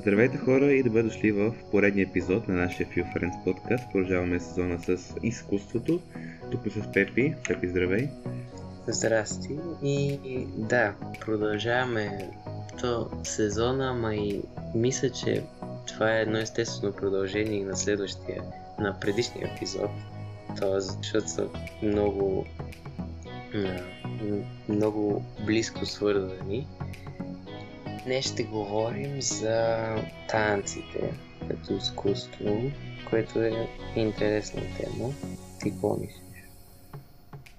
Здравейте 0.00 0.38
хора 0.38 0.72
и 0.72 0.82
добре 0.82 1.02
дошли 1.02 1.32
в 1.32 1.54
поредния 1.70 2.06
епизод 2.08 2.48
на 2.48 2.54
нашия 2.54 2.88
Few 2.88 3.14
Friends 3.14 3.44
подкаст. 3.44 3.84
Продължаваме 3.92 4.40
сезона 4.40 4.78
с 4.78 5.14
изкуството. 5.22 6.00
Тук 6.50 6.60
с 6.72 6.92
Пепи. 6.92 7.34
Пепи, 7.48 7.68
здравей. 7.68 8.08
Здрасти. 8.86 9.58
И 9.82 10.18
да, 10.56 10.94
продължаваме 11.20 12.30
то 12.80 13.10
сезона, 13.24 13.90
ама 13.90 14.14
и 14.14 14.42
мисля, 14.74 15.10
че 15.10 15.42
това 15.86 16.16
е 16.16 16.22
едно 16.22 16.38
естествено 16.38 16.92
продължение 16.92 17.64
на 17.64 17.76
следващия, 17.76 18.42
на 18.78 19.00
предишния 19.00 19.50
епизод. 19.54 19.90
Тоест, 20.60 20.98
защото 21.02 21.28
са 21.28 21.48
много, 21.82 22.46
много 24.68 25.24
близко 25.46 25.86
свързани. 25.86 26.66
Днес 28.04 28.32
ще 28.32 28.42
говорим 28.42 29.20
за 29.20 29.86
танците 30.28 31.12
като 31.48 31.74
изкуство, 31.74 32.70
което 33.10 33.42
е 33.42 33.68
интересна 33.96 34.60
тема. 34.60 35.12
Ти 35.62 35.70
какво 35.70 35.96
мислиш? 35.96 36.28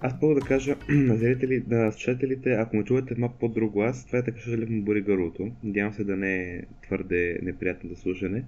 Аз 0.00 0.20
първо 0.20 0.34
да 0.34 0.40
кажа 0.40 0.76
на 0.88 1.16
зрители, 1.16 1.64
на 1.68 1.92
слушателите, 1.92 2.52
ако 2.52 2.76
ме 2.76 2.84
чувате 2.84 3.14
малко 3.18 3.38
по-друг 3.38 3.72
глас, 3.72 4.06
това 4.06 4.18
е 4.18 4.24
така, 4.24 4.38
му 4.68 4.82
бори 4.82 5.00
гърлото. 5.00 5.50
Надявам 5.64 5.92
се 5.92 6.04
да 6.04 6.16
не 6.16 6.34
е 6.34 6.62
твърде 6.82 7.38
неприятно 7.42 7.90
да 7.90 7.96
слушане. 7.96 8.44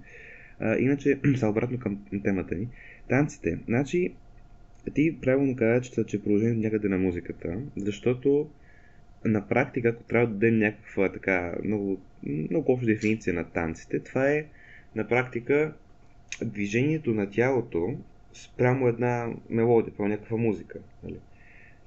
А, 0.59 0.77
иначе, 0.77 1.19
са 1.37 1.47
обратно 1.47 1.79
към 1.79 1.99
темата 2.23 2.55
ни. 2.55 2.67
Танците. 3.09 3.59
Значи, 3.65 4.13
ти 4.93 5.17
правилно 5.21 5.55
каза, 5.55 5.81
че, 5.81 6.03
че 6.03 6.23
продължението 6.23 6.61
някъде 6.61 6.89
на 6.89 6.97
музиката, 6.97 7.57
защото 7.77 8.49
на 9.25 9.47
практика, 9.47 9.89
ако 9.89 10.03
трябва 10.03 10.27
да 10.27 10.33
дадем 10.33 10.59
някаква 10.59 11.11
така 11.11 11.55
много, 11.63 12.01
много 12.23 12.71
обща 12.71 12.85
дефиниция 12.85 13.33
на 13.33 13.43
танците, 13.43 13.99
това 13.99 14.31
е 14.31 14.45
на 14.95 15.07
практика 15.07 15.73
движението 16.41 17.13
на 17.13 17.29
тялото 17.29 17.97
спрямо 18.33 18.87
една 18.87 19.29
мелодия, 19.49 19.93
спрямо 19.93 20.09
някаква 20.09 20.37
музика. 20.37 20.79
Нали? 21.03 21.17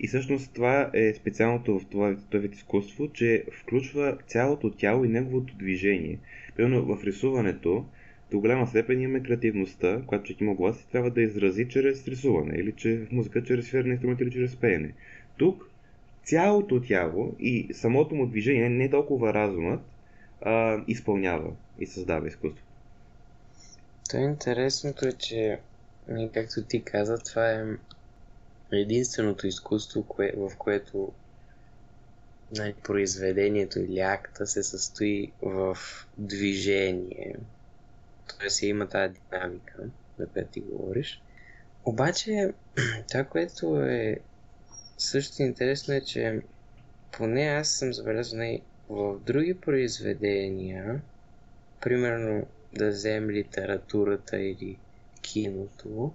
И 0.01 0.09
всъщност 0.09 0.55
това 0.55 0.91
е 0.95 1.15
специалното 1.15 1.79
в 1.79 1.87
това, 1.87 2.17
това 2.31 2.41
вид 2.41 2.55
изкуство, 2.55 3.13
че 3.13 3.45
включва 3.53 4.19
цялото 4.27 4.71
тяло 4.71 5.05
и 5.05 5.09
неговото 5.09 5.57
движение. 5.57 6.19
Примерно 6.57 6.97
в 6.97 7.05
рисуването 7.05 7.85
до 8.31 8.41
голяма 8.41 8.67
степен 8.67 9.01
имаме 9.01 9.23
креативността, 9.23 10.03
която 10.07 10.25
човек 10.25 10.41
има 10.41 10.55
глас 10.55 10.83
и 10.83 10.91
трябва 10.91 11.11
да 11.11 11.23
изрази 11.23 11.69
чрез 11.69 12.09
рисуване, 12.09 12.55
или 12.59 12.73
че 12.73 12.99
в 12.99 13.13
музика 13.13 13.43
чрез 13.43 13.67
свиране 13.67 13.93
инструмент 13.93 14.21
или 14.21 14.31
чрез 14.31 14.57
пеене. 14.57 14.93
Тук 15.37 15.71
цялото 16.27 16.81
тяло 16.81 17.35
и 17.39 17.69
самото 17.75 18.15
му 18.15 18.27
движение, 18.27 18.69
не 18.69 18.91
толкова 18.91 19.35
разумът, 19.35 19.81
а, 20.43 20.85
изпълнява 20.89 21.53
и 21.79 21.87
създава 21.87 22.29
изкуство. 22.29 22.65
То 24.11 24.17
е 24.17 24.21
интересното 24.21 25.09
е, 25.09 25.13
че, 25.13 25.59
както 26.35 26.65
ти 26.65 26.83
каза, 26.83 27.19
това 27.19 27.51
е 27.51 27.65
единственото 28.73 29.47
изкуство, 29.47 30.03
кое, 30.03 30.33
в 30.37 30.53
което 30.59 31.13
нали, 32.57 32.75
произведението 32.85 33.79
или 33.79 34.01
акта 34.01 34.47
се 34.47 34.63
състои 34.63 35.33
в 35.43 35.79
движение. 36.19 37.37
Тоест 38.39 38.63
има 38.63 38.89
тази 38.89 39.15
динамика, 39.31 39.83
за 40.19 40.27
която 40.27 40.51
ти 40.51 40.61
говориш. 40.61 41.23
Обаче, 41.85 42.53
това, 43.11 43.25
което 43.25 43.81
е 43.81 44.17
също 44.99 45.43
интересно 45.43 45.95
е, 45.95 46.01
че 46.01 46.41
поне 47.13 47.43
аз 47.43 47.69
съм 47.69 47.93
забелязал 47.93 48.39
нали, 48.39 48.63
в 48.89 49.21
други 49.21 49.55
произведения, 49.55 51.03
примерно 51.81 52.47
да 52.75 52.89
вземем 52.89 53.31
литературата 53.31 54.39
или 54.39 54.79
киното, 55.21 56.13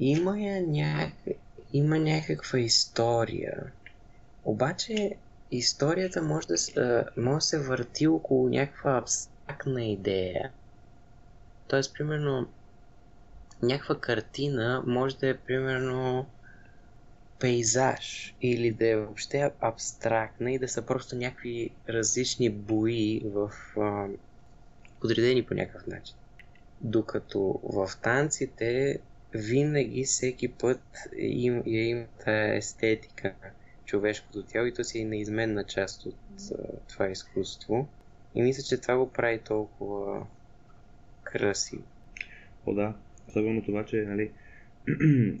има, 0.00 0.40
я 0.40 0.66
няк... 0.66 1.12
има 1.72 1.98
някаква 1.98 2.58
история. 2.58 3.72
Обаче 4.44 5.16
историята 5.50 6.22
може 6.22 6.46
да, 6.46 7.04
може 7.16 7.34
да 7.34 7.40
се 7.40 7.58
върти 7.58 8.06
около 8.06 8.48
някаква 8.48 8.96
абстрактна 8.96 9.84
идея. 9.84 10.50
Тоест, 11.68 11.94
примерно, 11.94 12.48
някаква 13.62 14.00
картина 14.00 14.82
може 14.86 15.16
да 15.16 15.28
е, 15.28 15.36
примерно, 15.36 16.26
пейзаж 17.40 18.34
или 18.40 18.70
да 18.70 18.88
е 18.88 18.96
въобще 18.96 19.50
абстрактна 19.60 20.52
и 20.52 20.58
да 20.58 20.68
са 20.68 20.82
просто 20.82 21.16
някакви 21.16 21.70
различни 21.88 22.50
бои 22.50 23.22
в 23.24 23.52
а, 23.76 24.06
подредени 25.00 25.42
по 25.42 25.54
някакъв 25.54 25.86
начин. 25.86 26.16
Докато 26.80 27.60
в 27.62 27.90
танците 28.02 28.98
винаги, 29.34 30.04
всеки 30.04 30.48
път 30.48 30.80
им, 31.16 31.62
има 31.66 32.04
тази 32.24 32.56
естетика 32.56 33.34
на 33.42 33.50
човешкото 33.84 34.42
тяло 34.42 34.66
и 34.66 34.74
то 34.74 34.84
си 34.84 34.98
е 34.98 35.04
неизменна 35.04 35.64
част 35.64 36.06
от 36.06 36.16
а, 36.52 36.54
това 36.88 37.08
изкуство. 37.08 37.88
И 38.34 38.42
мисля, 38.42 38.62
че 38.62 38.80
това 38.80 38.96
го 38.96 39.12
прави 39.12 39.38
толкова 39.38 40.26
красиво. 41.22 41.82
О, 42.66 42.74
да. 42.74 42.94
Особено 43.28 43.64
това, 43.64 43.84
че 43.84 43.96
нали, 43.96 44.30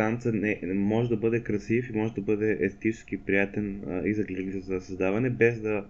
танца 0.00 0.32
не, 0.32 0.60
може 0.74 1.08
да 1.08 1.16
бъде 1.16 1.42
красив 1.42 1.90
и 1.90 1.92
може 1.92 2.14
да 2.14 2.20
бъде 2.20 2.58
естетически 2.60 3.16
приятен 3.16 3.82
а, 3.88 4.08
и 4.08 4.14
за 4.14 4.24
за 4.60 4.80
създаване, 4.80 5.30
без 5.30 5.60
да, 5.60 5.84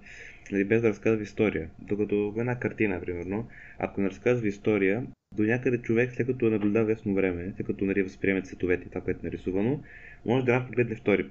нали, 0.52 0.64
без 0.64 0.82
да 0.82 0.88
разказва 0.88 1.22
история. 1.22 1.70
Докато 1.78 2.32
в 2.32 2.40
една 2.40 2.58
картина, 2.58 3.00
примерно, 3.00 3.48
ако 3.78 4.00
не 4.00 4.10
разказва 4.10 4.48
история, 4.48 5.06
до 5.34 5.42
някъде 5.42 5.78
човек, 5.78 6.12
след 6.12 6.26
като 6.26 6.46
е 6.46 6.50
наблюдава 6.50 6.90
ясно 6.90 7.14
време, 7.14 7.52
след 7.56 7.66
като 7.66 7.84
нали, 7.84 8.02
възприеме 8.02 8.42
цветовете 8.42 8.86
и 8.86 8.88
това, 8.88 9.00
което 9.00 9.20
е 9.22 9.28
нарисувано, 9.28 9.82
може 10.26 10.44
да 10.44 10.66
погледне 10.66 10.96
втори 10.96 11.26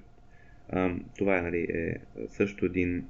а, 0.70 0.96
това 1.18 1.38
е, 1.38 1.42
нали, 1.42 1.68
е 1.74 1.96
също 2.28 2.66
един 2.66 3.06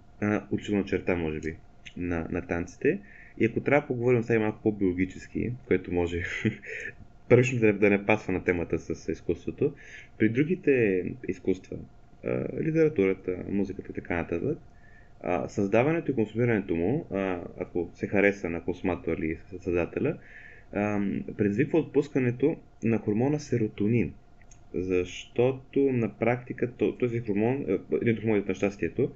училна 0.51 0.85
черта, 0.85 1.15
може 1.15 1.39
би, 1.39 1.55
на, 1.97 2.27
на 2.31 2.41
танците. 2.41 2.99
И 3.37 3.45
ако 3.45 3.59
трябва 3.59 3.81
да 3.81 3.87
поговорим 3.87 4.23
сега 4.23 4.39
малко 4.39 4.59
по-биологически, 4.63 5.53
което 5.67 5.93
може 5.93 6.23
пръчно 7.29 7.59
да, 7.59 7.73
да 7.73 7.89
не 7.89 8.05
пасва 8.05 8.33
на 8.33 8.43
темата 8.43 8.79
с 8.79 9.11
изкуството, 9.11 9.73
при 10.17 10.29
другите 10.29 11.03
изкуства, 11.27 11.77
литературата, 12.61 13.37
музиката 13.49 13.91
и 13.91 13.95
така 13.95 14.15
нататък, 14.15 14.57
създаването 15.47 16.11
и 16.11 16.15
консумирането 16.15 16.75
му, 16.75 17.05
ако 17.59 17.89
се 17.93 18.07
хареса 18.07 18.49
на 18.49 18.63
консуматора 18.63 19.15
или 19.19 19.37
създателя, 19.59 20.17
предизвиква 21.37 21.79
отпускането 21.79 22.55
на 22.83 22.97
хормона 22.97 23.39
серотонин. 23.39 24.13
Защото 24.73 25.79
на 25.79 26.17
практика 26.17 26.71
този 26.99 27.19
хормон, 27.19 27.65
един 28.01 28.13
от 28.13 28.21
хормоните 28.21 28.49
на 28.49 28.55
щастието, 28.55 29.11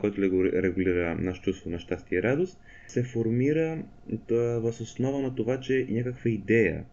който 0.00 0.22
регулира 0.62 1.14
нашето 1.14 1.44
чувство 1.44 1.70
на 1.70 1.78
щастие 1.78 2.18
и 2.18 2.22
радост, 2.22 2.60
се 2.86 3.02
формира 3.02 3.82
въз 4.30 4.80
основа 4.80 5.22
на 5.22 5.34
това, 5.34 5.60
че 5.60 5.86
някаква 5.90 6.30
идея 6.30 6.84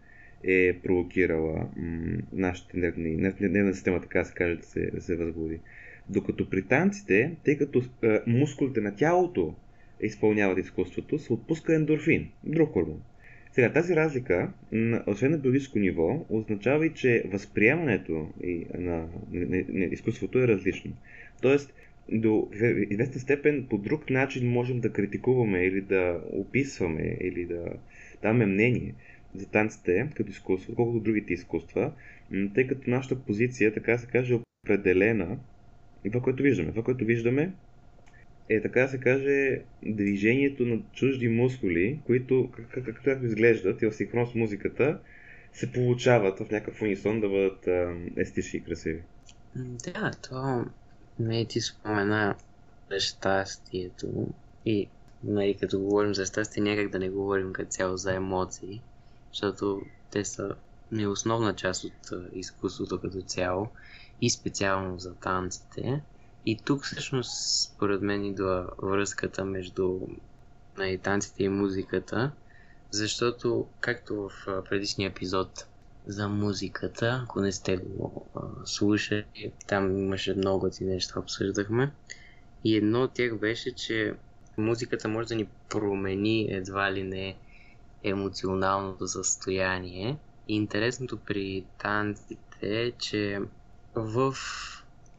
е 0.46 0.78
провокирала 0.82 1.68
нашата 2.32 2.78
нервни, 2.78 3.32
нервна 3.40 3.74
система, 3.74 4.00
така 4.00 4.24
се 4.24 4.34
каже, 4.34 4.56
да 4.56 4.62
се, 4.62 4.90
да 4.90 5.00
се 5.00 5.16
възбуди. 5.16 5.60
Докато 6.08 6.50
при 6.50 6.62
танците, 6.62 7.36
тъй 7.44 7.58
като 7.58 7.82
е, 8.02 8.20
мускулите 8.26 8.80
на 8.80 8.96
тялото 8.96 9.54
изпълняват 10.00 10.58
изкуството, 10.58 11.18
се 11.18 11.32
отпуска 11.32 11.74
ендорфин, 11.74 12.28
друг 12.44 12.72
хормон. 12.72 13.02
Сега, 13.52 13.72
тази 13.72 13.96
разлика, 13.96 14.52
освен 15.06 15.30
на 15.30 15.38
биологическо 15.38 15.78
ниво, 15.78 16.26
означава 16.28 16.86
и, 16.86 16.94
че 16.94 17.22
възприемането 17.26 18.28
и 18.42 18.66
на, 18.78 18.96
на, 19.32 19.46
на, 19.46 19.64
на 19.68 19.84
изкуството 19.84 20.38
е 20.38 20.48
различно. 20.48 20.92
Тоест, 21.42 21.74
до 22.12 22.48
известна 22.90 23.20
степен 23.20 23.66
по 23.70 23.78
друг 23.78 24.10
начин 24.10 24.50
можем 24.50 24.80
да 24.80 24.92
критикуваме 24.92 25.58
или 25.58 25.80
да 25.80 26.20
описваме 26.32 27.16
или 27.20 27.44
да 27.44 27.64
даваме 28.22 28.46
мнение 28.46 28.94
за 29.34 29.46
танците 29.46 30.10
като 30.16 30.30
изкуство, 30.30 30.74
колкото 30.74 31.00
другите 31.00 31.32
изкуства, 31.32 31.92
тъй 32.54 32.66
като 32.66 32.90
нашата 32.90 33.20
позиция, 33.20 33.74
така 33.74 33.98
се 33.98 34.06
каже, 34.06 34.34
е 34.34 34.40
определена 34.64 35.38
и 36.04 36.10
това, 36.10 36.24
което 36.24 36.42
виждаме. 36.42 36.70
Това, 36.70 36.82
което 36.82 37.04
виждаме 37.04 37.52
е, 38.48 38.62
така 38.62 38.88
се 38.88 39.00
каже, 39.00 39.60
движението 39.86 40.66
на 40.66 40.78
чужди 40.92 41.28
мускули, 41.28 42.00
които, 42.06 42.50
както 42.56 42.84
как, 42.84 43.02
как 43.04 43.22
изглеждат 43.22 43.82
и 43.82 43.86
в 43.86 43.92
синхрон 43.92 44.26
с 44.26 44.34
музиката, 44.34 44.98
се 45.52 45.72
получават 45.72 46.38
в 46.38 46.50
някакъв 46.50 46.82
унисон 46.82 47.20
да 47.20 47.28
бъдат 47.28 47.68
естетични 48.16 48.58
и 48.58 48.62
красиви. 48.62 49.02
Да, 49.56 50.10
то 50.28 50.64
не 51.18 51.44
ти 51.44 51.60
спомена 51.60 52.36
за 52.90 53.00
щастието 53.00 54.28
и 54.66 54.88
нали, 55.24 55.54
като 55.60 55.80
говорим 55.80 56.14
за 56.14 56.26
щастие, 56.26 56.62
някак 56.62 56.90
да 56.90 56.98
не 56.98 57.10
говорим 57.10 57.52
като 57.52 57.70
цяло 57.70 57.96
за 57.96 58.14
емоции, 58.14 58.82
защото 59.34 59.82
те 60.10 60.24
са 60.24 60.54
не 60.92 61.06
основна 61.06 61.54
част 61.54 61.84
от 61.84 62.10
изкуството 62.32 63.00
като 63.00 63.22
цяло 63.22 63.68
и 64.20 64.30
специално 64.30 64.98
за 64.98 65.14
танците. 65.14 66.02
И 66.46 66.58
тук 66.58 66.84
всъщност 66.84 67.62
според 67.62 68.02
мен 68.02 68.24
идва 68.24 68.70
връзката 68.82 69.44
между 69.44 70.00
на 70.78 70.98
танците 70.98 71.44
и 71.44 71.48
музиката, 71.48 72.30
защото, 72.90 73.66
както 73.80 74.28
в 74.28 74.64
предишния 74.70 75.10
епизод 75.10 75.66
за 76.06 76.28
музиката, 76.28 77.20
ако 77.24 77.40
не 77.40 77.52
сте 77.52 77.76
го 77.76 78.26
слушали, 78.64 79.52
там 79.66 79.98
имаше 79.98 80.34
много 80.34 80.70
ти 80.70 80.84
неща, 80.84 81.20
обсъждахме. 81.20 81.92
И 82.64 82.76
едно 82.76 83.02
от 83.02 83.12
тях 83.12 83.38
беше, 83.38 83.74
че 83.74 84.14
музиката 84.58 85.08
може 85.08 85.28
да 85.28 85.34
ни 85.34 85.48
промени 85.68 86.46
едва 86.50 86.92
ли 86.92 87.02
не 87.02 87.36
емоционалното 88.04 89.08
състояние. 89.08 90.16
И 90.48 90.54
интересното 90.54 91.18
при 91.18 91.64
танците 91.78 92.36
е, 92.60 92.92
че 92.92 93.40
в 93.94 94.34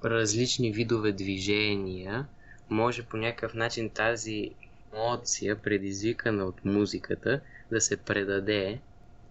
различни 0.04 0.72
видове 0.72 1.12
движения 1.12 2.28
може 2.70 3.04
по 3.04 3.18
някакъв 3.18 3.54
начин 3.54 3.90
тази 3.90 4.52
емоция, 4.94 5.62
предизвикана 5.62 6.46
от 6.46 6.66
музиката, 6.66 7.42
да 7.72 7.82
се 7.82 7.98
предаде 7.98 8.80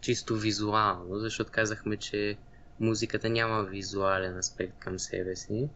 чисто 0.00 0.36
визуално, 0.36 1.18
защото 1.18 1.52
казахме, 1.52 1.96
че 1.96 2.36
музиката 2.80 3.28
няма 3.28 3.62
визуален 3.62 4.38
аспект 4.38 4.78
към 4.78 4.98
себе 4.98 5.36
си 5.36 5.68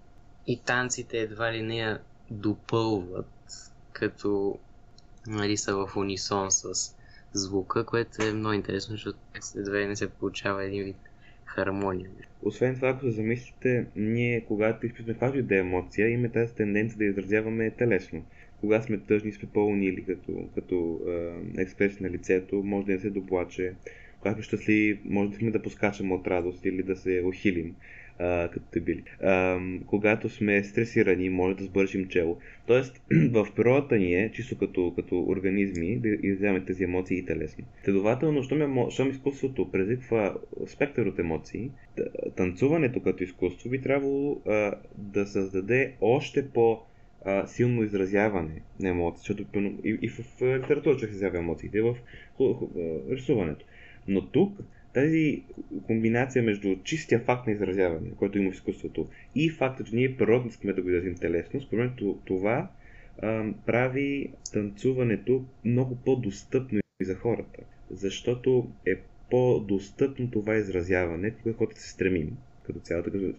и 0.46 0.58
танците 0.58 1.18
едва 1.18 1.52
ли 1.52 1.62
не 1.62 1.76
я 1.76 2.00
допълват, 2.30 3.26
като 3.92 4.58
нали, 5.26 5.56
са 5.56 5.74
в 5.76 5.96
унисон 5.96 6.50
с 6.50 6.94
звука, 7.38 7.84
което 7.84 8.22
е 8.22 8.32
много 8.32 8.52
интересно, 8.52 8.92
защото 8.92 9.18
едва 9.56 9.78
не 9.78 9.96
се 9.96 10.08
получава 10.08 10.64
един 10.64 10.84
вид 10.84 10.96
хармония. 11.44 12.10
Освен 12.42 12.74
това, 12.74 12.88
ако 12.88 13.00
се 13.00 13.10
замислите, 13.10 13.86
ние, 13.96 14.44
когато 14.48 14.86
изпитваме 14.86 15.12
каквато 15.12 15.42
да 15.42 15.56
е 15.56 15.58
емоция, 15.58 16.08
имаме 16.08 16.28
тази 16.28 16.54
тенденция 16.54 16.98
да 16.98 17.04
изразяваме 17.04 17.70
телесно. 17.70 18.24
Кога 18.60 18.82
сме 18.82 18.98
тъжни, 18.98 19.32
сме 19.32 19.48
по-унили 19.48 20.04
като, 20.04 20.48
като 20.54 21.00
е, 21.56 21.62
експрес 21.62 22.00
на 22.00 22.10
лицето, 22.10 22.56
може 22.56 22.86
да 22.86 22.92
не 22.92 22.98
се 22.98 23.10
доплаче. 23.10 23.74
Когато 24.20 24.42
щастливи, 24.42 25.00
може 25.04 25.30
да 25.30 25.36
сме 25.36 25.50
да 25.50 25.62
поскачаме 25.62 26.14
от 26.14 26.26
радост 26.26 26.64
или 26.64 26.82
да 26.82 26.96
се 26.96 27.22
ухилим 27.24 27.74
а, 28.18 28.48
като 28.48 28.66
те 28.70 28.80
били. 28.80 29.02
А, 29.22 29.58
когато 29.86 30.28
сме 30.28 30.64
стресирани, 30.64 31.30
може 31.30 31.56
да 31.56 31.64
сбършим 31.64 32.08
чело. 32.08 32.38
Тоест, 32.66 33.02
в 33.32 33.46
природата 33.56 33.96
ни 33.96 34.14
е, 34.14 34.30
чисто 34.32 34.58
като, 34.58 34.92
като 34.96 35.22
организми, 35.22 35.98
да 35.98 36.08
изяваме 36.08 36.64
тези 36.64 36.84
емоции 36.84 37.18
и 37.18 37.26
телесно. 37.26 37.64
Следователно, 37.84 38.42
щом, 38.42 38.90
щом 38.90 39.10
изкуството 39.10 39.70
предизвиква 39.70 40.34
спектър 40.66 41.06
от 41.06 41.18
емоции, 41.18 41.70
танцуването 42.36 43.02
като 43.02 43.24
изкуство 43.24 43.70
би 43.70 43.80
трябвало 43.80 44.40
а, 44.46 44.74
да 44.96 45.26
създаде 45.26 45.92
още 46.00 46.48
по- 46.48 46.80
силно 47.46 47.82
изразяване 47.82 48.62
на 48.80 48.88
емоции, 48.88 49.18
защото 49.18 49.44
и, 49.84 49.98
и 50.02 50.08
в, 50.08 50.42
литературата 50.42 51.06
се 51.06 51.12
изявява 51.12 51.38
емоциите, 51.38 51.80
в, 51.80 51.94
в, 51.94 51.96
в, 52.38 52.68
в 52.74 53.12
рисуването. 53.12 53.66
Но 54.08 54.26
тук 54.26 54.58
тази 54.94 55.42
комбинация 55.86 56.42
между 56.42 56.76
чистия 56.84 57.20
факт 57.20 57.46
на 57.46 57.52
изразяване, 57.52 58.10
който 58.16 58.38
има 58.38 58.50
в 58.50 58.54
изкуството, 58.54 59.08
и 59.34 59.50
факта, 59.50 59.84
че 59.84 59.96
ние 59.96 60.16
природно 60.16 60.48
искаме 60.48 60.72
да 60.72 60.82
го 60.82 60.88
изразим 60.88 61.14
телесно, 61.14 61.60
според 61.60 61.98
мен 61.98 62.18
това 62.24 62.70
а, 63.22 63.44
прави 63.66 64.32
танцуването 64.52 65.44
много 65.64 65.96
по-достъпно 66.04 66.80
и 67.00 67.04
за 67.04 67.14
хората. 67.14 67.62
Защото 67.90 68.70
е 68.86 68.96
по-достъпно 69.30 70.30
това 70.30 70.56
изразяване, 70.56 71.34
което 71.58 71.80
се 71.80 71.90
стремим 71.90 72.36
като 72.62 72.80
цяло, 72.80 73.02
като 73.02 73.34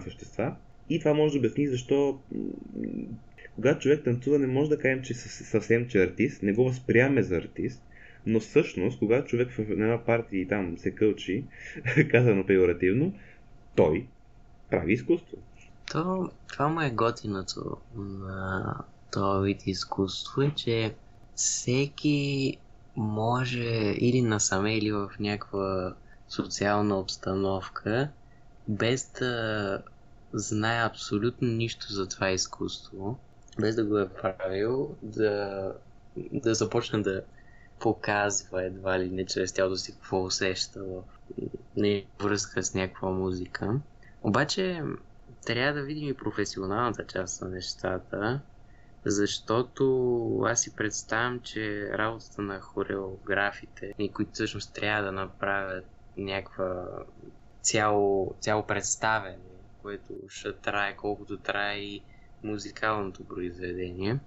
същества. 0.00 0.56
И 0.90 0.98
това 0.98 1.14
може 1.14 1.32
да 1.32 1.38
обясни 1.38 1.66
защо 1.66 2.20
когато 3.58 3.80
човек 3.80 4.04
танцува, 4.04 4.38
не 4.38 4.46
може 4.46 4.70
да 4.70 4.78
кажем, 4.78 5.02
че 5.02 5.14
съвсем 5.14 5.88
че 5.88 6.00
е 6.00 6.04
артист, 6.04 6.42
не 6.42 6.52
го 6.52 6.64
възприемаме 6.64 7.22
за 7.22 7.36
артист, 7.36 7.82
но 8.28 8.40
всъщност, 8.40 8.98
когато 8.98 9.28
човек 9.28 9.50
в 9.50 9.58
една 9.58 10.04
партия 10.04 10.40
и 10.40 10.48
там 10.48 10.78
се 10.78 10.94
кълчи, 10.94 11.44
казано 12.10 12.46
пеоративно, 12.46 13.14
той 13.76 14.06
прави 14.70 14.92
изкуство. 14.92 15.36
То, 15.92 16.30
това 16.52 16.68
му 16.68 16.80
е 16.80 16.90
готиното 16.90 17.76
на 17.96 18.74
този 19.12 19.46
вид 19.46 19.66
изкуство 19.66 20.42
е, 20.42 20.50
че 20.56 20.94
всеки 21.34 22.56
може 22.96 23.94
или 23.98 24.22
насаме, 24.22 24.76
или 24.76 24.92
в 24.92 25.10
някаква 25.20 25.94
социална 26.28 26.98
обстановка, 26.98 28.08
без 28.68 29.12
да 29.20 29.82
знае 30.32 30.86
абсолютно 30.86 31.48
нищо 31.48 31.86
за 31.92 32.08
това 32.08 32.30
изкуство, 32.30 33.18
без 33.60 33.76
да 33.76 33.84
го 33.84 33.98
е 33.98 34.08
правил, 34.08 34.96
да, 35.02 35.72
да 36.16 36.54
започне 36.54 36.98
да 36.98 37.22
показва 37.80 38.64
едва 38.64 38.98
ли 38.98 39.10
не 39.10 39.26
чрез 39.26 39.52
тялото 39.52 39.76
си 39.76 39.92
какво 39.92 40.24
усеща 40.24 40.84
в 40.84 41.02
връзка 42.20 42.62
с 42.62 42.74
някаква 42.74 43.10
музика. 43.10 43.80
Обаче 44.22 44.82
трябва 45.46 45.80
да 45.80 45.86
видим 45.86 46.08
и 46.08 46.14
професионалната 46.14 47.06
част 47.06 47.42
на 47.42 47.48
нещата, 47.48 48.40
защото 49.04 50.42
аз 50.46 50.60
си 50.60 50.76
представям, 50.76 51.40
че 51.40 51.90
работата 51.92 52.42
на 52.42 52.60
хореографите, 52.60 53.94
които 54.14 54.32
всъщност 54.32 54.74
трябва 54.74 55.02
да 55.02 55.12
направят 55.12 55.84
някаква 56.16 56.86
цяло, 57.62 58.34
цяло 58.40 58.66
представене, 58.66 59.38
което 59.82 60.14
ще 60.28 60.52
трае 60.52 60.96
колкото 60.96 61.36
трае 61.36 61.78
и 61.78 62.02
музикалното 62.42 63.24
произведение. 63.24 64.18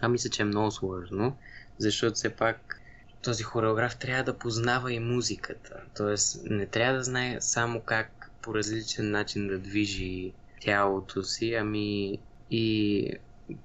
А 0.00 0.08
мисля, 0.08 0.30
че 0.30 0.42
е 0.42 0.44
много 0.44 0.70
сложно, 0.70 1.36
защото 1.78 2.14
все 2.14 2.36
пак 2.36 2.77
този 3.22 3.42
хореограф 3.42 3.96
трябва 3.96 4.24
да 4.24 4.38
познава 4.38 4.92
и 4.92 5.00
музиката. 5.00 5.80
Тоест, 5.96 6.40
не 6.44 6.66
трябва 6.66 6.98
да 6.98 7.04
знае 7.04 7.40
само 7.40 7.80
как 7.80 8.30
по 8.42 8.54
различен 8.54 9.10
начин 9.10 9.48
да 9.48 9.58
движи 9.58 10.32
тялото 10.60 11.22
си, 11.22 11.54
ами 11.54 12.18
и 12.50 13.12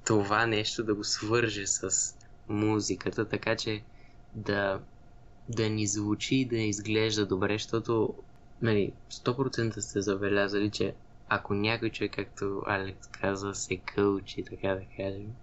това 0.06 0.46
нещо 0.46 0.84
да 0.84 0.96
го 0.96 1.04
свърже 1.04 1.68
с 1.68 2.16
музиката, 2.50 3.26
така 3.26 3.56
че 3.56 3.84
да, 4.36 4.80
да 5.50 5.70
ни 5.70 5.88
звучи 5.88 6.36
и 6.36 6.46
да 6.46 6.58
изглежда 6.58 7.26
добре, 7.26 7.54
защото 7.54 8.14
нали, 8.62 8.94
100% 9.12 9.80
сте 9.80 10.02
забелязали, 10.02 10.70
че 10.70 10.94
ако 11.30 11.54
някой 11.54 11.90
човек, 11.90 12.12
както 12.16 12.64
Алекс 12.66 13.07
каза, 13.07 13.54
се 13.54 13.78
кълчи, 13.78 14.44
така 14.44 14.68
да 14.68 14.81
кажем, 14.98 15.33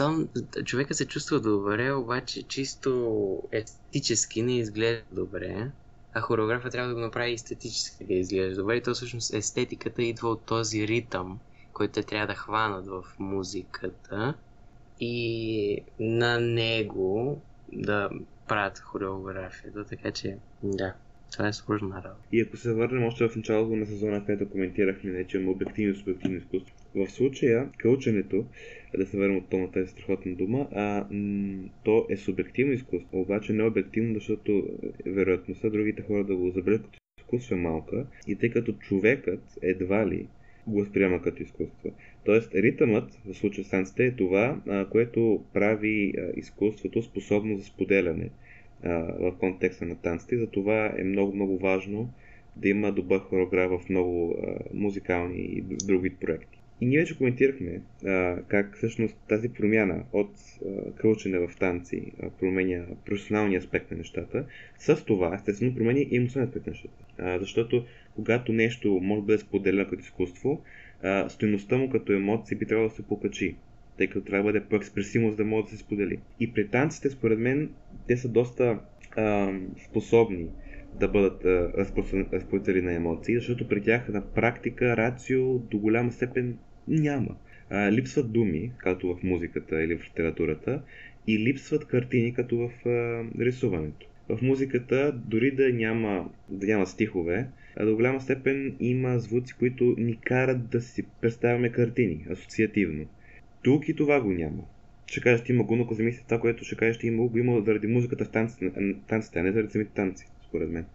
там 0.00 0.28
човека 0.64 0.94
се 0.94 1.06
чувства 1.06 1.40
добре, 1.40 1.92
обаче 1.92 2.42
чисто 2.42 3.42
естетически 3.52 4.42
не 4.42 4.58
изглежда 4.58 5.04
добре. 5.12 5.70
А 6.14 6.20
хореографа 6.20 6.70
трябва 6.70 6.88
да 6.88 6.94
го 6.94 7.00
направи 7.00 7.32
естетически 7.32 8.04
да 8.04 8.14
изглежда 8.14 8.60
добре. 8.60 8.76
И 8.76 8.82
то 8.82 8.94
всъщност 8.94 9.34
естетиката 9.34 10.02
идва 10.02 10.28
от 10.28 10.46
този 10.46 10.88
ритъм, 10.88 11.38
който 11.72 11.92
те 11.92 12.02
трябва 12.02 12.26
да 12.26 12.34
хванат 12.34 12.86
в 12.86 13.04
музиката. 13.18 14.34
И 15.00 15.84
на 15.98 16.40
него 16.40 17.42
да 17.72 18.10
правят 18.48 18.78
хореографията. 18.78 19.84
Така 19.84 20.10
че, 20.10 20.38
да. 20.62 20.94
Това 21.32 21.48
е 21.48 21.52
сложна 21.52 22.02
работа. 22.04 22.28
И 22.32 22.40
ако 22.40 22.56
се 22.56 22.72
върнем 22.72 23.04
още 23.04 23.28
в 23.28 23.36
началото 23.36 23.76
на 23.76 23.86
сезона, 23.86 24.24
където 24.26 24.50
коментирахме, 24.50 25.10
не, 25.10 25.26
че 25.26 25.38
има 25.38 25.50
обективно 25.50 25.96
субективно 25.96 26.36
изкуство. 26.36 26.76
В 26.94 27.10
случая, 27.10 27.68
кълченето, 27.78 28.44
да 28.98 29.06
се 29.06 29.16
върнем 29.16 29.36
от 29.36 29.52
на 29.52 29.72
тази 29.72 29.88
страхотна 29.88 30.34
дума, 30.34 30.68
а, 30.72 31.06
м- 31.10 31.68
то 31.84 32.06
е 32.10 32.16
субективно 32.16 32.72
изкуство, 32.72 33.20
обаче 33.20 33.52
не 33.52 33.62
е 33.62 33.66
обективно, 33.66 34.14
защото 34.14 34.68
вероятността 35.06 35.70
другите 35.70 36.02
хора 36.02 36.24
да 36.24 36.36
го 36.36 36.50
забележат 36.50 36.86
като 36.86 36.98
изкуство 37.18 37.54
е 37.54 37.58
малка 37.58 38.06
и 38.26 38.36
тъй 38.36 38.50
като 38.50 38.72
човекът 38.72 39.58
едва 39.62 40.06
ли 40.06 40.26
го 40.66 40.78
възприема 40.78 41.22
като 41.22 41.42
изкуство. 41.42 41.92
Тоест, 42.24 42.54
ритъмът 42.54 43.20
в 43.26 43.34
случая 43.34 43.64
с 43.64 43.70
танците 43.70 44.06
е 44.06 44.16
това, 44.16 44.60
а, 44.68 44.88
което 44.88 45.44
прави 45.52 46.14
а, 46.18 46.32
изкуството 46.36 47.02
способно 47.02 47.58
за 47.58 47.64
споделяне 47.64 48.30
в 48.84 49.32
контекста 49.38 49.84
на 49.84 49.94
танците. 49.94 50.38
Затова 50.38 50.92
е 50.98 51.04
много, 51.04 51.34
много 51.34 51.58
важно 51.58 52.12
да 52.56 52.68
има 52.68 52.92
добър 52.92 53.18
хореограф 53.18 53.80
в 53.80 53.88
много 53.88 54.36
музикални 54.74 55.38
и 55.38 55.62
други 55.86 56.10
проекти. 56.10 56.60
И 56.80 56.86
ние 56.86 56.98
вече 56.98 57.18
коментирахме 57.18 57.80
а, 58.06 58.42
как 58.48 58.76
всъщност 58.76 59.16
тази 59.28 59.48
промяна 59.48 60.04
от 60.12 60.30
а, 60.30 60.92
кълчене 60.92 61.38
в 61.38 61.56
танци 61.58 62.12
а, 62.22 62.30
променя 62.30 62.84
професионалния 63.06 63.58
аспект 63.58 63.90
на 63.90 63.96
нещата. 63.96 64.44
С 64.78 65.04
това, 65.04 65.34
естествено, 65.34 65.74
променя 65.74 66.00
и 66.00 66.16
емоционалния 66.16 66.48
аспект 66.48 66.66
на 66.66 66.70
нещата. 66.70 67.04
А, 67.18 67.38
защото 67.38 67.84
когато 68.14 68.52
нещо 68.52 69.00
може 69.02 69.20
да 69.20 69.26
бъде 69.26 69.38
споделено 69.38 69.88
като 69.90 70.00
изкуство, 70.00 70.62
а, 71.02 71.28
стоеността 71.28 71.76
му 71.76 71.90
като 71.90 72.12
емоция 72.12 72.58
би 72.58 72.66
трябвало 72.66 72.88
да 72.88 72.94
се 72.94 73.02
покачи 73.02 73.56
тъй 74.00 74.06
като 74.06 74.24
трябва 74.24 74.52
да 74.52 74.52
бъде 74.52 74.68
по-експресивно, 74.68 75.30
за 75.30 75.36
да 75.36 75.44
може 75.44 75.64
да 75.64 75.70
се 75.70 75.76
сподели. 75.76 76.18
И 76.40 76.52
при 76.52 76.68
танците, 76.68 77.10
според 77.10 77.38
мен, 77.38 77.70
те 78.08 78.16
са 78.16 78.28
доста 78.28 78.78
а, 79.16 79.52
способни 79.88 80.46
да 81.00 81.08
бъдат 81.08 81.44
разпространители 81.78 82.82
на 82.82 82.92
емоции, 82.92 83.34
защото 83.34 83.68
при 83.68 83.82
тях 83.82 84.08
на 84.08 84.32
практика 84.32 84.96
рацио 84.96 85.58
до 85.58 85.78
голяма 85.78 86.12
степен 86.12 86.58
няма. 86.88 87.36
А, 87.70 87.92
липсват 87.92 88.32
думи, 88.32 88.72
както 88.78 89.14
в 89.14 89.22
музиката 89.22 89.82
или 89.82 89.98
в 89.98 90.04
литературата, 90.04 90.82
и 91.26 91.38
липсват 91.38 91.84
картини 91.84 92.34
като 92.34 92.56
в 92.56 92.88
а, 92.88 93.24
рисуването. 93.40 94.06
В 94.28 94.42
музиката, 94.42 95.12
дори 95.26 95.50
да 95.50 95.72
няма, 95.72 96.30
да 96.48 96.66
няма 96.66 96.86
стихове, 96.86 97.48
до 97.80 97.96
голяма 97.96 98.20
степен 98.20 98.76
има 98.80 99.18
звуци, 99.18 99.54
които 99.58 99.94
ни 99.98 100.18
карат 100.24 100.68
да 100.68 100.80
си 100.80 101.02
представяме 101.20 101.72
картини, 101.72 102.26
асоциативно. 102.30 103.06
Тук 103.62 103.88
и 103.88 103.96
това 103.96 104.20
го 104.20 104.30
няма. 104.30 104.62
Ще 105.06 105.20
кажеш, 105.20 105.48
има 105.48 105.64
го, 105.64 105.76
но 105.76 105.82
ако 105.82 105.94
замислите 105.94 106.24
това, 106.28 106.40
което 106.40 106.64
ще 106.64 106.76
кажеш, 106.76 107.02
има 107.02 107.26
го 107.26 107.38
има 107.38 107.62
заради 107.62 107.86
музиката 107.86 108.24
в 108.24 108.30
танците, 108.30 108.72
а 109.36 109.42
не 109.42 109.52
заради 109.52 109.72
самите 109.72 109.90
танци, 109.94 110.28
според 110.48 110.70
мен. 110.70 110.86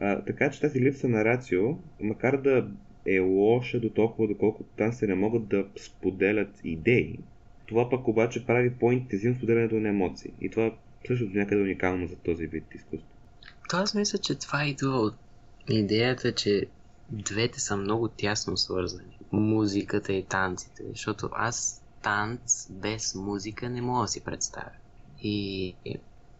А, 0.00 0.24
така 0.24 0.50
че 0.50 0.60
тази 0.60 0.80
липса 0.80 1.08
на 1.08 1.24
рацио, 1.24 1.76
макар 2.00 2.36
да 2.36 2.70
е 3.06 3.18
лоша 3.18 3.80
до 3.80 3.90
толкова, 3.90 4.28
доколкото 4.28 4.70
танците 4.76 5.06
не 5.06 5.14
могат 5.14 5.48
да 5.48 5.66
споделят 5.76 6.60
идеи, 6.64 7.18
това 7.70 7.90
пък 7.90 8.08
обаче 8.08 8.46
прави 8.46 8.70
по-интензивно 8.70 9.36
споделянето 9.36 9.74
на 9.74 9.88
емоции. 9.88 10.32
И 10.40 10.50
това 10.50 10.74
също 11.06 11.26
до 11.26 11.38
някъде 11.38 11.62
уникално 11.62 12.06
за 12.06 12.16
този 12.16 12.46
вид 12.46 12.64
изкуство. 12.74 13.08
Аз 13.72 13.94
мисля, 13.94 14.18
че 14.18 14.34
това 14.34 14.66
идва 14.66 14.90
от 14.90 15.14
идеята, 15.68 16.34
че 16.34 16.66
двете 17.10 17.60
са 17.60 17.76
много 17.76 18.08
тясно 18.08 18.56
свързани. 18.56 19.18
Музиката 19.32 20.12
и 20.12 20.24
танците. 20.24 20.82
Защото 20.88 21.28
аз 21.32 21.79
танц 22.02 22.66
без 22.70 23.14
музика 23.14 23.68
не 23.68 23.82
мога 23.82 24.02
да 24.02 24.08
си 24.08 24.20
представя. 24.24 24.70
И 25.22 25.74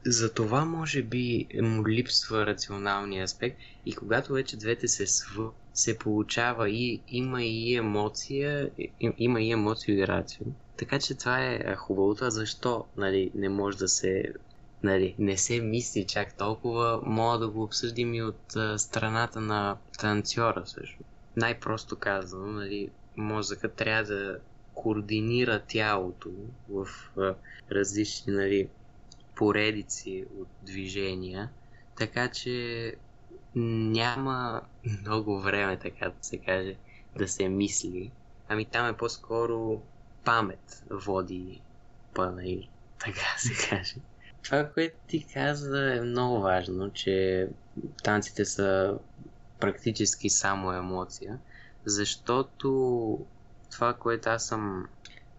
за 0.07 0.35
това 0.35 0.65
може 0.65 1.03
би 1.03 1.47
му 1.63 1.89
липсва 1.89 2.47
рационалния 2.47 3.25
аспект 3.25 3.59
и 3.87 3.95
когато 3.95 4.33
вече 4.33 4.57
двете 4.57 4.89
се 4.89 5.07
свързват 5.07 5.55
се 5.75 5.99
получава 5.99 6.71
и 6.71 7.03
има 7.09 7.43
и 7.43 7.75
емоция, 7.75 8.71
и, 8.79 9.13
има 9.19 9.41
и 9.41 9.51
емоция 9.51 9.99
и 9.99 10.07
рацио. 10.07 10.47
Така 10.77 10.99
че 10.99 11.15
това 11.15 11.45
е 11.45 11.77
хубавото, 11.77 12.25
а 12.25 12.31
защо 12.31 12.85
нали, 12.97 13.31
не 13.35 13.49
може 13.49 13.79
да 13.79 13.89
се 13.89 14.25
нали, 14.83 15.15
не 15.19 15.37
се 15.37 15.61
мисли 15.61 16.07
чак 16.07 16.35
толкова, 16.35 17.01
мога 17.07 17.39
да 17.39 17.49
го 17.49 17.63
обсъдим 17.63 18.15
и 18.15 18.23
от 18.23 18.57
а, 18.57 18.79
страната 18.79 19.41
на 19.41 19.77
танцора 19.99 20.63
също. 20.67 20.99
Най-просто 21.37 21.97
казано, 21.97 22.47
нали, 22.47 22.91
мозъкът 23.17 23.75
трябва 23.75 24.05
да 24.05 24.39
координира 24.81 25.63
тялото 25.69 26.31
в 26.69 26.87
различни 27.71 28.33
нали, 28.33 28.69
поредици 29.37 30.27
от 30.41 30.49
движения, 30.63 31.51
така 31.97 32.29
че 32.29 32.95
няма 33.55 34.63
много 35.01 35.41
време, 35.41 35.79
така 35.79 36.09
да 36.09 36.15
се 36.21 36.39
каже, 36.39 36.77
да 37.19 37.29
се 37.29 37.49
мисли. 37.49 38.11
Ами 38.49 38.65
там 38.65 38.87
е 38.87 38.97
по-скоро 38.97 39.83
памет 40.25 40.85
води 40.91 41.61
пъна 42.15 42.45
и 42.45 42.69
така 42.99 43.35
се 43.39 43.69
каже. 43.69 43.95
Това, 44.43 44.71
което 44.75 44.97
ти 45.07 45.27
каза 45.35 45.95
е 45.95 46.01
много 46.01 46.41
важно, 46.41 46.93
че 46.93 47.49
танците 48.03 48.45
са 48.45 48.99
практически 49.61 50.31
само 50.31 50.73
емоция, 50.73 51.39
защото 51.85 53.27
това, 53.71 53.93
което 53.95 54.29
аз 54.29 54.47
съм 54.47 54.87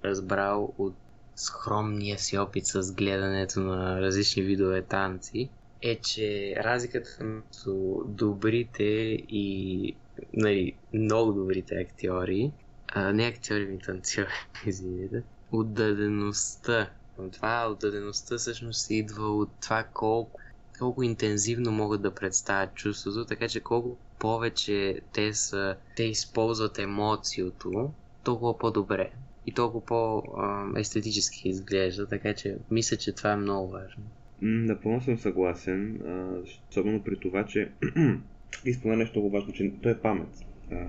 разбрал 0.05 0.73
от 0.77 0.93
скромния 1.35 2.19
си 2.19 2.37
опит 2.37 2.65
с 2.65 2.93
гледането 2.93 3.59
на 3.59 4.01
различни 4.01 4.43
видове 4.43 4.81
танци, 4.81 5.49
е, 5.81 5.95
че 5.95 6.55
разликата 6.57 7.23
между 7.23 8.03
добрите 8.05 8.83
и 9.29 9.95
нали, 10.33 10.73
много 10.93 11.31
добрите 11.33 11.75
актьори, 11.75 12.51
а, 12.87 13.13
не 13.13 13.25
актьори 13.25 13.65
ми 13.65 13.79
танцори, 13.79 14.27
извинете, 14.65 15.23
отдадеността. 15.51 16.89
Това 17.31 17.67
отдадеността 17.71 18.37
всъщност 18.37 18.89
идва 18.89 19.27
от 19.27 19.49
това 19.61 19.83
колко, 19.83 20.39
колко 20.79 21.03
интензивно 21.03 21.71
могат 21.71 22.01
да 22.01 22.15
представят 22.15 22.75
чувството, 22.75 23.25
така 23.25 23.47
че 23.47 23.59
колко 23.59 23.97
повече 24.19 25.01
те, 25.13 25.33
са, 25.33 25.75
те 25.95 26.03
използват 26.03 26.79
емоцията, 26.79 27.69
толкова 28.23 28.57
по-добре 28.57 29.09
и 29.47 29.51
толкова 29.51 29.85
по-естетически 29.85 31.49
изглежда, 31.49 32.07
така 32.07 32.33
че 32.33 32.57
мисля, 32.71 32.97
че 32.97 33.15
това 33.15 33.31
е 33.31 33.35
много 33.35 33.71
важно. 33.71 34.03
Напълно 34.41 35.01
съм 35.01 35.17
съгласен, 35.17 36.01
особено 36.69 37.03
при 37.03 37.19
това, 37.19 37.45
че 37.45 37.71
и 38.65 38.73
спомена 38.73 38.97
нещо 38.97 39.19
много 39.19 39.29
важно, 39.29 39.53
че 39.53 39.71
то 39.81 39.89
е 39.89 39.99
памет, 39.99 40.45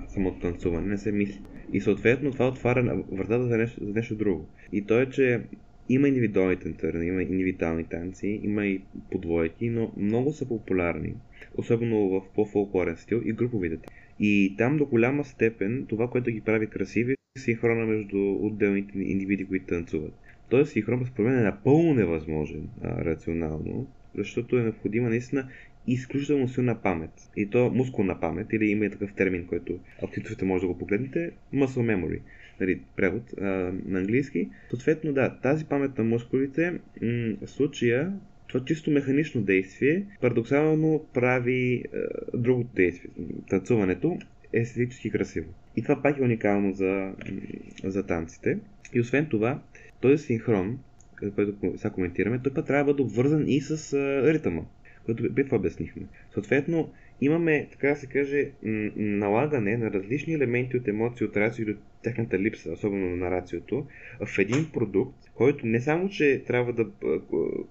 самото 0.09 0.41
танцуване, 0.41 0.87
не 0.87 0.99
се 0.99 1.13
мисли. 1.13 1.41
И 1.73 1.81
съответно 1.81 2.33
това 2.33 2.49
отваря 2.49 3.03
вратата 3.13 3.47
за 3.47 3.57
нещо, 3.57 3.85
за 3.85 3.93
нещо 3.93 4.15
друго. 4.15 4.47
И 4.73 4.87
то 4.87 5.01
е, 5.01 5.11
че 5.11 5.43
има 5.89 6.09
индивидуални 6.09 6.57
танцори, 6.57 7.07
има 7.07 7.23
индивидуални 7.23 7.85
танци, 7.85 8.41
има 8.43 8.67
и 8.67 8.83
подвойки, 9.11 9.71
но 9.71 9.93
много 9.97 10.33
са 10.33 10.49
популярни, 10.49 11.15
особено 11.55 12.09
в 12.09 12.23
по-фолклорен 12.35 12.97
стил 12.97 13.23
и 13.25 13.33
груповите. 13.33 13.89
И 14.21 14.55
там 14.59 14.77
до 14.77 14.87
голяма 14.87 15.25
степен 15.25 15.87
това, 15.89 16.09
което 16.09 16.31
ги 16.31 16.41
прави 16.41 16.67
красиви, 16.67 17.15
синхрона 17.43 17.87
между 17.87 18.37
отделните 18.41 18.99
индивиди, 18.99 19.47
които 19.47 19.67
танцуват. 19.67 20.15
Този 20.49 20.73
синхрон 20.73 21.07
според 21.07 21.31
мен 21.31 21.39
е 21.39 21.43
напълно 21.43 21.95
невъзможен 21.95 22.69
а, 22.83 23.05
рационално, 23.05 23.87
защото 24.15 24.59
е 24.59 24.63
необходима 24.63 25.09
наистина 25.09 25.49
изключително 25.87 26.49
силна 26.49 26.83
памет. 26.83 27.11
И 27.37 27.51
то 27.51 27.71
мускулна 27.71 28.21
памет, 28.21 28.53
или 28.53 28.67
има 28.67 28.87
и 28.87 28.91
такъв 28.91 29.15
термин, 29.15 29.47
който 29.47 29.79
ако 30.03 30.45
може 30.45 30.61
да 30.61 30.67
го 30.67 30.79
погледнете, 30.79 31.31
muscle 31.55 31.97
memory, 31.97 32.21
нали, 32.61 32.81
превод 32.97 33.23
а, 33.41 33.45
на 33.87 33.99
английски. 33.99 34.49
Съответно, 34.71 35.13
да, 35.13 35.39
тази 35.43 35.65
памет 35.65 35.99
на 35.99 36.05
мускулите, 36.05 36.71
м- 36.71 36.79
в 37.41 37.47
случая, 37.47 38.13
това 38.49 38.65
чисто 38.65 38.91
механично 38.91 39.43
действие, 39.43 40.07
парадоксално 40.21 41.07
прави 41.15 41.85
а, 41.95 41.99
другото 42.39 42.71
действие, 42.75 43.11
танцуването, 43.49 44.19
естетически 44.53 45.11
красиво. 45.11 45.55
И 45.77 45.83
това 45.83 46.03
пак 46.03 46.19
е 46.19 46.23
уникално 46.23 46.73
за, 46.73 47.13
за 47.85 48.07
танците. 48.07 48.59
И 48.95 49.01
освен 49.01 49.27
това, 49.27 49.63
този 50.01 50.25
синхрон, 50.25 50.79
който 51.35 51.55
сега 51.77 51.91
коментираме, 51.91 52.41
той 52.45 52.55
път 52.55 52.67
трябва 52.67 52.85
да 52.85 52.93
бъде 52.93 53.03
обвързан 53.03 53.49
и 53.49 53.61
с 53.61 53.95
ритъма, 54.33 54.63
който 55.07 55.33
би 55.33 55.45
това 55.45 55.57
обяснихме. 55.57 56.03
Съответно, 56.33 56.93
имаме, 57.21 57.69
така 57.73 57.89
да 57.89 57.97
се 57.97 58.07
каже, 58.07 58.51
налагане 58.97 59.77
на 59.77 59.91
различни 59.91 60.35
елементи 60.35 60.77
от 60.77 60.89
емоции 60.89 61.27
от 61.27 61.37
рацио 61.37 61.69
и 61.69 61.71
от 61.71 61.79
техната 62.03 62.39
липса, 62.39 62.73
особено 62.73 63.17
на 63.17 63.31
рациото, 63.31 63.87
в 64.27 64.39
един 64.39 64.71
продукт, 64.73 65.17
който 65.35 65.67
не 65.67 65.81
само, 65.81 66.09
че 66.09 66.43
трябва 66.47 66.73
да 66.73 66.87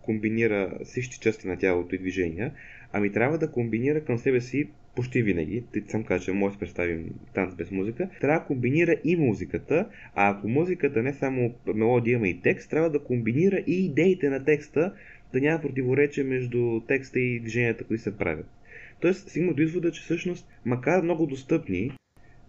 комбинира 0.01 0.79
всички 0.83 1.19
части 1.19 1.47
на 1.47 1.57
тялото 1.57 1.95
и 1.95 1.97
движения, 1.97 2.53
ами 2.93 3.11
трябва 3.11 3.37
да 3.37 3.51
комбинира 3.51 4.03
към 4.03 4.17
себе 4.17 4.41
си 4.41 4.69
почти 4.95 5.23
винаги, 5.23 5.63
сам 5.87 6.03
каза, 6.03 6.25
че 6.25 6.31
може 6.31 6.53
да 6.53 6.59
представим 6.59 7.09
танц 7.33 7.55
без 7.55 7.71
музика, 7.71 8.09
трябва 8.21 8.39
да 8.39 8.45
комбинира 8.45 8.95
и 9.03 9.15
музиката, 9.15 9.87
а 10.15 10.29
ако 10.29 10.47
музиката 10.47 11.03
не 11.03 11.13
само 11.13 11.53
мелодия, 11.75 12.15
има 12.15 12.27
и 12.27 12.41
текст, 12.41 12.69
трябва 12.69 12.89
да 12.89 13.03
комбинира 13.03 13.63
и 13.67 13.85
идеите 13.85 14.29
на 14.29 14.45
текста, 14.45 14.93
да 15.33 15.41
няма 15.41 15.61
противоречие 15.61 16.23
между 16.23 16.81
текста 16.87 17.19
и 17.19 17.39
движенията, 17.39 17.83
които 17.83 18.03
се 18.03 18.17
правят. 18.17 18.47
Тоест, 19.01 19.29
стигна 19.29 19.53
до 19.53 19.61
извода, 19.61 19.91
че 19.91 20.01
всъщност, 20.01 20.47
макар 20.65 21.01
много 21.01 21.25
достъпни 21.25 21.91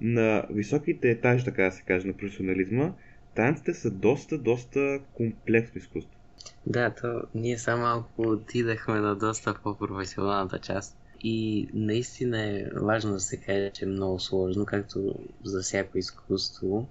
на 0.01 0.47
високите 0.51 1.11
етажи, 1.11 1.45
така 1.45 1.65
да 1.65 1.71
се 1.71 1.83
каже, 1.83 2.07
на 2.07 2.13
професионализма, 2.13 2.93
танците 3.35 3.75
са 3.75 3.91
доста, 3.91 4.39
доста 4.39 5.01
комплексно 5.15 5.79
изкуство. 5.79 6.19
Да, 6.67 6.95
то 6.95 7.23
ние 7.35 7.59
само 7.59 7.83
малко 7.83 8.23
отидахме 8.23 8.95
на 8.95 9.17
доста 9.17 9.55
по-професионалната 9.63 10.59
част. 10.59 11.02
И 11.23 11.69
наистина 11.75 12.43
е 12.43 12.65
важно 12.75 13.13
да 13.13 13.21
се 13.21 13.37
каже, 13.37 13.71
че 13.71 13.85
е 13.85 13.89
много 13.89 14.21
сложно, 14.21 14.67
както 14.67 15.15
за 15.45 15.63
всяко 15.63 15.99
изкуство. 15.99 16.87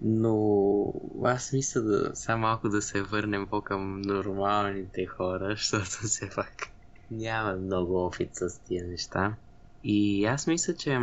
Но 0.00 0.92
аз 1.24 1.52
мисля 1.52 1.80
да 1.80 2.10
само 2.14 2.40
малко 2.40 2.68
да 2.68 2.82
се 2.82 3.02
върнем 3.02 3.46
по-към 3.46 4.02
нормалните 4.02 5.06
хора, 5.06 5.48
защото 5.56 5.90
все 5.90 6.30
пак 6.34 6.68
няма 7.10 7.52
много 7.52 8.06
опит 8.06 8.30
с 8.32 8.58
тия 8.58 8.86
неща. 8.86 9.34
И 9.84 10.24
аз 10.24 10.46
мисля, 10.46 10.74
че 10.74 11.00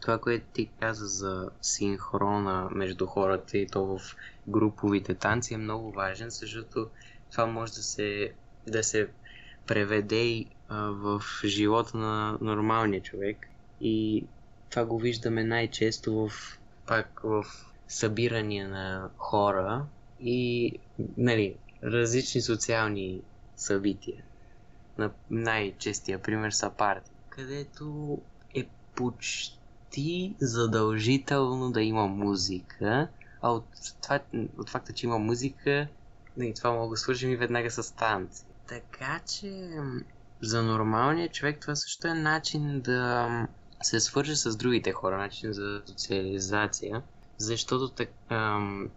това, 0.00 0.18
което 0.18 0.46
ти 0.52 0.70
каза 0.80 1.06
за 1.06 1.50
синхрона 1.62 2.68
между 2.70 3.06
хората 3.06 3.58
и 3.58 3.66
то 3.66 3.86
в 3.86 4.00
груповите 4.48 5.14
танци 5.14 5.54
е 5.54 5.58
много 5.58 5.92
важен, 5.92 6.30
защото 6.30 6.88
това 7.30 7.46
може 7.46 7.72
да 7.72 7.82
се, 7.82 8.32
да 8.66 8.82
се 8.82 9.08
преведе 9.66 10.24
и 10.24 10.46
в 10.70 11.22
живота 11.44 11.96
на 11.96 12.38
нормалния 12.40 13.02
човек. 13.02 13.46
И 13.80 14.24
това 14.70 14.84
го 14.84 14.98
виждаме 14.98 15.44
най-често 15.44 16.14
в, 16.14 16.58
пак 16.86 17.20
в 17.24 17.44
събирания 17.88 18.68
на 18.68 19.10
хора 19.16 19.86
и 20.20 20.72
нали, 21.16 21.56
различни 21.82 22.40
социални 22.40 23.20
събития. 23.56 24.24
На 24.98 25.10
най-честия 25.30 26.22
пример 26.22 26.50
са 26.50 26.70
парти, 26.70 27.10
където 27.28 28.18
е 28.54 28.64
почти 28.94 30.34
задължително 30.40 31.70
да 31.70 31.82
има 31.82 32.06
музика, 32.06 33.08
а 33.42 33.52
от, 33.52 33.64
това, 34.02 34.20
от 34.58 34.70
факта, 34.70 34.92
че 34.92 35.06
има 35.06 35.18
музика, 35.18 35.88
не, 36.36 36.54
това 36.54 36.72
мога 36.72 36.90
да 36.90 36.96
свържим 36.96 37.30
и 37.30 37.36
веднага 37.36 37.70
с 37.70 37.94
танци. 37.96 38.44
Така 38.68 39.20
че 39.26 39.70
за 40.42 40.62
нормалния 40.62 41.28
човек 41.28 41.60
това 41.60 41.74
също 41.74 42.08
е 42.08 42.14
начин 42.14 42.80
да 42.80 43.28
се 43.82 44.00
свърже 44.00 44.36
с 44.36 44.56
другите 44.56 44.92
хора, 44.92 45.18
начин 45.18 45.52
за 45.52 45.82
социализация, 45.86 47.02
защото 47.38 47.88
так, 47.88 48.08
ам, 48.28 48.88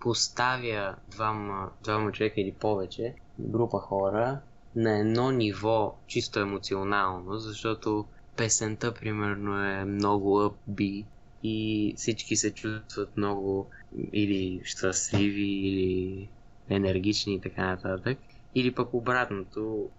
поставя 0.00 0.96
двама, 1.08 1.70
двама 1.82 2.12
човека 2.12 2.40
или 2.40 2.52
повече, 2.52 3.14
група 3.38 3.78
хора, 3.78 4.40
на 4.76 4.98
едно 4.98 5.30
ниво, 5.30 5.98
чисто 6.06 6.40
емоционално, 6.40 7.38
защото 7.38 8.08
песента, 8.36 8.94
примерно, 8.94 9.64
е 9.64 9.84
много 9.84 10.40
upbeat 10.40 11.06
и 11.42 11.94
всички 11.96 12.36
се 12.36 12.54
чувстват 12.54 13.16
много 13.16 13.70
или 14.12 14.60
щастливи, 14.64 15.50
или 15.68 16.28
енергични 16.68 17.34
и 17.34 17.40
така 17.40 17.66
нататък. 17.66 18.18
Или 18.54 18.74
пък 18.74 18.94
обратното, 18.94 19.90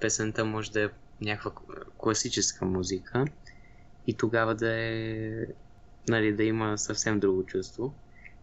песента 0.00 0.44
може 0.44 0.72
да 0.72 0.84
е 0.84 0.88
някаква 1.20 1.52
класическа 1.98 2.64
музика 2.64 3.24
и 4.06 4.14
тогава 4.14 4.54
да 4.54 4.72
е, 4.72 5.30
нали, 6.08 6.32
да 6.32 6.44
има 6.44 6.78
съвсем 6.78 7.20
друго 7.20 7.46
чувство. 7.46 7.94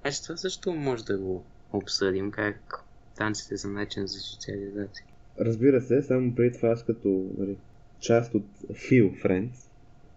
Значи 0.01 0.23
това 0.23 0.37
също 0.37 0.73
може 0.73 1.05
да 1.05 1.17
го 1.17 1.45
обсъдим, 1.73 2.31
как 2.31 2.83
танците 3.17 3.57
са 3.57 3.67
начин 3.67 4.07
за 4.07 4.19
социализация. 4.19 5.05
Разбира 5.39 5.81
се, 5.81 6.01
само 6.01 6.35
преди 6.35 6.57
това 6.57 6.69
аз 6.69 6.85
като 6.85 7.31
нали, 7.37 7.57
част 7.99 8.35
от 8.35 8.45
Feel 8.71 9.23
Friends 9.23 9.69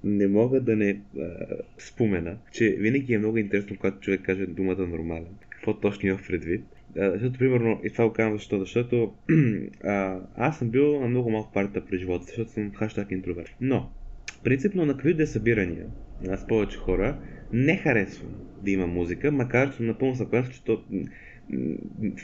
не 0.04 0.28
мога 0.28 0.60
да 0.60 0.76
не 0.76 1.00
а, 1.18 1.22
спомена, 1.78 2.38
че 2.52 2.76
винаги 2.78 3.14
е 3.14 3.18
много 3.18 3.38
интересно, 3.38 3.76
когато 3.76 4.00
човек 4.00 4.22
каже 4.24 4.46
думата 4.46 4.86
нормален. 4.86 5.36
Какво 5.50 5.80
точно 5.80 6.08
има 6.08 6.18
предвид? 6.28 6.64
Защото, 6.96 7.38
примерно, 7.38 7.80
и 7.84 7.90
това 7.90 8.08
го 8.08 8.12
казвам 8.12 8.36
защо? 8.36 8.58
Защото 8.58 9.14
а, 9.84 10.20
аз 10.36 10.58
съм 10.58 10.70
бил 10.70 11.00
на 11.00 11.08
много 11.08 11.30
малко 11.30 11.52
партията 11.52 11.86
през 11.86 12.00
живота, 12.00 12.24
защото 12.24 12.50
съм 12.50 12.74
хаштаг 12.74 13.10
интроверт. 13.10 13.50
Но, 13.60 13.90
принципно 14.44 14.86
на 14.86 14.96
какви 14.96 15.26
събирания, 15.26 15.86
аз 16.28 16.46
повече 16.46 16.78
хора, 16.78 17.18
не 17.52 17.76
харесвам 17.76 18.34
да 18.62 18.70
има 18.70 18.86
музика, 18.86 19.32
макар 19.32 19.76
че 19.76 19.82
напълно 19.82 20.14
съгласен, 20.14 20.52
че 20.52 20.64
то, 20.64 20.84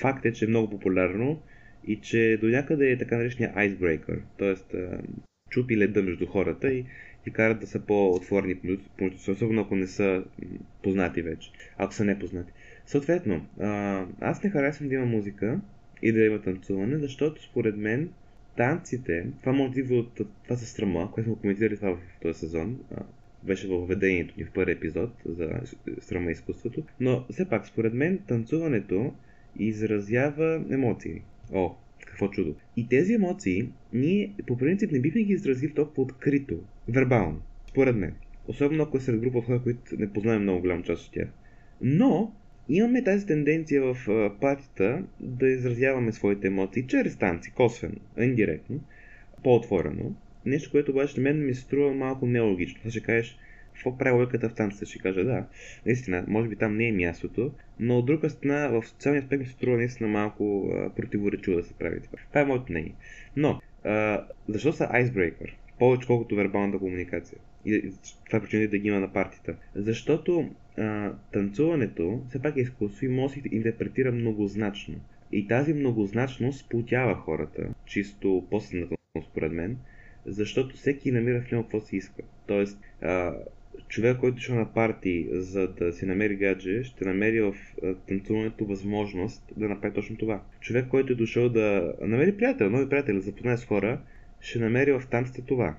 факт 0.00 0.25
е, 0.26 0.33
че 0.33 0.45
е 0.45 0.49
много 0.49 0.71
популярно 0.71 1.43
и 1.87 2.00
че 2.00 2.38
до 2.41 2.47
някъде 2.47 2.91
е 2.91 2.99
така 2.99 3.17
наречения 3.17 3.55
icebreaker, 3.55 4.21
т.е. 4.38 4.76
чупи 5.50 5.76
леда 5.76 6.02
между 6.02 6.26
хората 6.26 6.73
и 6.73 6.85
и 7.26 7.31
карат 7.31 7.61
да 7.61 7.67
са 7.67 7.81
по-отворени 7.81 8.57
особено 9.29 9.62
ако 9.62 9.76
не 9.76 9.87
са 9.87 10.25
познати 10.83 11.23
вече, 11.23 11.50
ако 11.79 11.95
са 11.95 12.05
непознати. 12.05 12.52
Съответно, 12.93 13.47
аз 14.21 14.43
не 14.43 14.51
харесвам 14.51 14.89
да 14.89 14.95
има 14.95 15.07
музика 15.07 15.61
и 16.03 16.13
да 16.13 16.25
има 16.25 16.43
танцуване, 16.43 16.99
защото 16.99 17.43
според 17.43 17.77
мен 17.77 18.11
танците, 18.57 19.27
това 19.41 19.53
може 19.53 19.73
да 19.73 19.81
идва 19.81 19.97
от 19.97 20.15
това 20.15 20.57
за 20.57 20.67
стръма, 20.67 21.11
което 21.11 21.29
сме 21.29 21.39
коментирали 21.41 21.77
това 21.77 21.97
в 21.97 21.99
този 22.23 22.39
сезон, 22.39 22.79
беше 23.43 23.69
във 23.69 23.89
введението 23.89 24.35
ни 24.39 24.45
в 24.45 24.51
първи 24.51 24.73
епизод 24.73 25.11
за 25.25 25.51
стръма 26.01 26.31
и 26.31 26.33
изкуството, 26.33 26.83
но 27.01 27.25
все 27.31 27.49
пак 27.49 27.67
според 27.67 27.95
мен 27.95 28.19
танцуването 28.19 29.15
изразява 29.59 30.65
емоции. 30.71 31.23
О, 31.53 31.75
какво 32.07 32.29
чудо. 32.29 32.55
И 32.77 32.89
тези 32.89 33.15
емоции 33.15 33.69
ние 33.93 34.35
по 34.47 34.57
принцип 34.57 34.93
не 34.93 35.01
бихме 35.01 35.23
ги 35.23 35.33
изразили 35.33 35.75
толкова 35.75 36.03
открито, 36.03 36.55
вербално, 36.89 37.43
според 37.69 37.97
мен. 37.97 38.15
Особено 38.49 38.83
ако 38.83 38.97
е 38.97 39.01
сред 39.01 39.21
група 39.21 39.41
хора, 39.41 39.63
които 39.63 39.83
не 39.99 40.13
познаваме 40.13 40.43
много 40.43 40.61
голяма 40.61 40.83
част 40.83 41.07
от 41.07 41.13
тях. 41.13 41.29
Но 41.81 42.33
имаме 42.69 43.04
тази 43.04 43.26
тенденция 43.26 43.82
в 43.82 43.97
партията 44.41 45.02
да 45.21 45.49
изразяваме 45.49 46.13
своите 46.13 46.47
емоции 46.47 46.87
чрез 46.87 47.17
танци, 47.17 47.52
косвено, 47.52 47.97
индиректно, 48.19 48.80
по-отворено. 49.45 50.15
Нещо, 50.47 50.71
което 50.71 50.91
обаче 50.91 51.21
на 51.21 51.23
мен 51.23 51.47
ми 51.47 51.54
се 51.54 51.60
струва 51.60 51.95
малко 51.95 52.26
нелогично. 52.26 52.91
Ще 52.91 53.00
кажеш, 53.00 53.39
какво 53.75 53.99
прави 53.99 54.17
лойката 54.17 54.49
в 54.49 54.54
танците? 54.54 54.87
Ще 54.87 54.99
кажа 54.99 55.25
да. 55.25 55.47
Наистина, 55.87 56.25
може 56.28 56.49
би 56.49 56.56
там 56.56 56.76
не 56.76 56.89
е 56.89 56.93
мястото, 56.93 57.52
но 57.80 57.99
от 57.99 58.06
друга 58.06 58.30
страна 58.30 58.69
в 58.69 58.87
социалния 58.87 59.23
аспект 59.23 59.41
ми 59.41 59.47
се 59.47 59.52
струва 59.52 59.76
наистина 59.76 60.08
малко 60.08 60.71
противоречиво 60.97 61.56
да 61.56 61.63
се 61.63 61.75
прави 61.75 62.00
това. 62.00 62.19
Това 62.28 62.41
е 62.41 62.45
моето 62.45 62.73
мнение. 62.73 62.95
Но, 63.37 63.60
а, 63.84 64.25
защо 64.49 64.73
са 64.73 64.84
icebreaker? 64.84 65.52
Повече 65.78 66.06
колкото 66.06 66.37
вербалната 66.37 66.78
комуникация. 66.78 67.39
И 67.67 67.93
това 68.26 68.39
е 68.39 68.43
причина 68.43 68.69
да 68.69 68.78
ги 68.78 68.89
има 68.89 69.00
на 69.00 69.13
партията. 69.13 69.56
Защото 69.75 70.50
а, 70.78 71.13
танцуването 71.32 72.21
все 72.28 72.43
пак 72.43 72.56
е 72.56 72.61
изкуство 72.61 73.06
и 73.06 73.08
може 73.08 73.35
да 73.35 73.49
се 73.49 73.56
интерпретира 73.56 74.13
многозначно. 74.13 74.95
И 75.32 75.49
тази 75.49 75.75
многозначност 75.75 76.61
сплотява 76.61 77.15
хората, 77.15 77.69
чисто 77.87 78.47
по-съзнателно 78.50 78.97
според 79.30 79.52
мен, 79.52 79.76
защото 80.26 80.76
всеки 80.76 81.13
намира 81.13 81.43
в 81.43 81.50
него 81.50 81.63
какво 81.63 81.80
си 81.80 81.97
иска. 81.97 82.23
Тоест, 82.47 82.78
а, 83.02 83.35
човек, 83.89 84.17
който 84.19 84.43
ще 84.43 84.52
на 84.52 84.75
парти, 84.75 85.28
за 85.32 85.69
да 85.69 85.93
си 85.93 86.06
намери 86.06 86.37
гадже, 86.37 86.85
ще 86.85 87.04
намери 87.04 87.41
в 87.41 87.54
танцуването 88.08 88.65
възможност 88.65 89.52
да 89.56 89.69
направи 89.69 89.95
точно 89.95 90.17
това. 90.17 90.43
Човек, 90.61 90.89
който 90.89 91.13
е 91.13 91.17
дошъл 91.17 91.49
да 91.49 91.95
намери 92.00 92.37
приятел, 92.37 92.71
нови 92.71 92.89
приятели, 92.89 93.21
запознае 93.21 93.56
с 93.56 93.65
хора, 93.65 94.00
ще 94.41 94.58
намери 94.58 94.93
в 94.93 95.02
танците 95.11 95.43
това. 95.43 95.76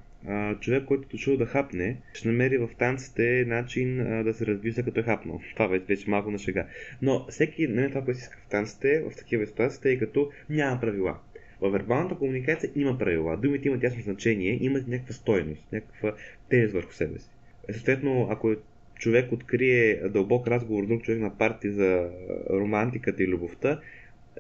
Човек, 0.60 0.86
който 0.86 1.04
е 1.04 1.12
дошъл 1.12 1.38
да 1.38 1.46
хапне, 1.46 1.98
ще 2.14 2.28
намери 2.28 2.58
в 2.58 2.70
танците 2.80 3.46
начин 3.48 4.00
а, 4.00 4.24
да 4.24 4.34
се 4.34 4.46
развива 4.46 4.84
като 4.84 5.00
е 5.00 5.04
хапнал. 5.04 5.42
Това 5.54 5.68
вече, 5.68 5.86
вече 5.86 6.10
малко 6.10 6.32
на 6.32 6.38
шега. 6.38 6.68
Но 7.02 7.26
всеки 7.30 7.68
намери 7.68 7.90
това, 7.90 8.02
което 8.02 8.20
иска 8.20 8.38
в 8.48 8.50
танците, 8.50 9.02
в 9.02 9.16
такива 9.16 9.46
ситуации, 9.46 9.82
тъй 9.82 10.00
като 10.00 10.32
няма 10.50 10.82
правила. 10.82 11.20
В 11.62 11.72
вербалната 11.72 12.16
комуникация 12.16 12.70
има 12.76 12.98
правила. 12.98 13.38
Думите 13.38 13.68
имат 13.68 13.84
ясно 13.84 14.02
значение, 14.02 14.58
имат 14.62 14.88
някаква 14.88 15.14
стойност, 15.14 15.68
някаква 15.72 16.14
тежест 16.50 16.74
върху 16.74 16.94
себе 16.94 17.20
си. 17.20 17.30
Естествено, 17.68 18.28
ако 18.32 18.56
човек 18.96 19.32
открие 19.32 19.96
дълбок 20.10 20.48
разговор 20.48 20.84
с 20.84 20.88
друг 20.88 21.04
човек 21.04 21.20
на 21.20 21.38
парти 21.38 21.72
за 21.72 22.10
романтиката 22.50 23.24
и 23.24 23.28
любовта, 23.28 23.80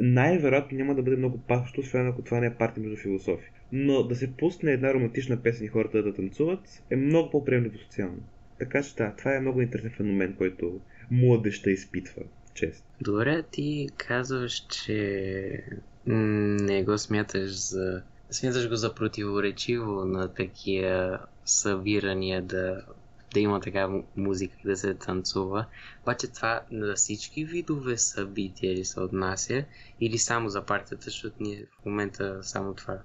най-вероятно 0.01 0.77
няма 0.77 0.95
да 0.95 1.03
бъде 1.03 1.17
много 1.17 1.37
пащо, 1.47 1.81
освен 1.81 2.07
ако 2.07 2.21
това 2.21 2.39
не 2.39 2.47
е 2.47 2.53
парти 2.53 2.79
между 2.79 2.97
философи. 2.97 3.51
Но 3.75 4.03
да 4.03 4.15
се 4.15 4.37
пусне 4.37 4.71
една 4.71 4.93
романтична 4.93 5.41
песен 5.41 5.65
и 5.65 5.69
хората 5.69 6.03
да 6.03 6.13
танцуват 6.13 6.83
е 6.89 6.95
много 6.95 7.29
по-приемливо 7.29 7.77
социално. 7.77 8.23
Така 8.59 8.83
че 8.83 8.95
да, 8.95 9.15
това 9.17 9.35
е 9.35 9.39
много 9.39 9.61
интересен 9.61 9.91
феномен, 9.97 10.35
който 10.37 10.79
младеща 11.11 11.71
изпитва. 11.71 12.21
Чест. 12.53 12.85
Добре, 13.01 13.43
ти 13.51 13.89
казваш, 13.97 14.65
че 14.69 15.63
не 16.05 16.83
го 16.83 16.97
смяташ 16.97 17.69
за... 17.69 18.01
Смяташ 18.29 18.69
го 18.69 18.75
за 18.75 18.95
противоречиво 18.95 20.05
на 20.05 20.33
такива 20.33 21.19
събирания 21.45 22.41
да 22.41 22.85
да 23.33 23.39
има 23.39 23.59
такава 23.59 24.03
музика 24.15 24.55
да 24.65 24.77
се 24.77 24.93
танцува. 24.93 25.65
Обаче 26.01 26.27
това 26.27 26.61
на 26.71 26.93
всички 26.93 27.45
видове 27.45 27.97
събития 27.97 28.73
ли 28.73 28.85
се 28.85 28.99
отнася 28.99 29.63
или 30.01 30.17
само 30.17 30.49
за 30.49 30.65
партията, 30.65 31.03
защото 31.03 31.35
ние 31.39 31.65
в 31.81 31.85
момента 31.85 32.43
само 32.43 32.73
това. 32.73 32.99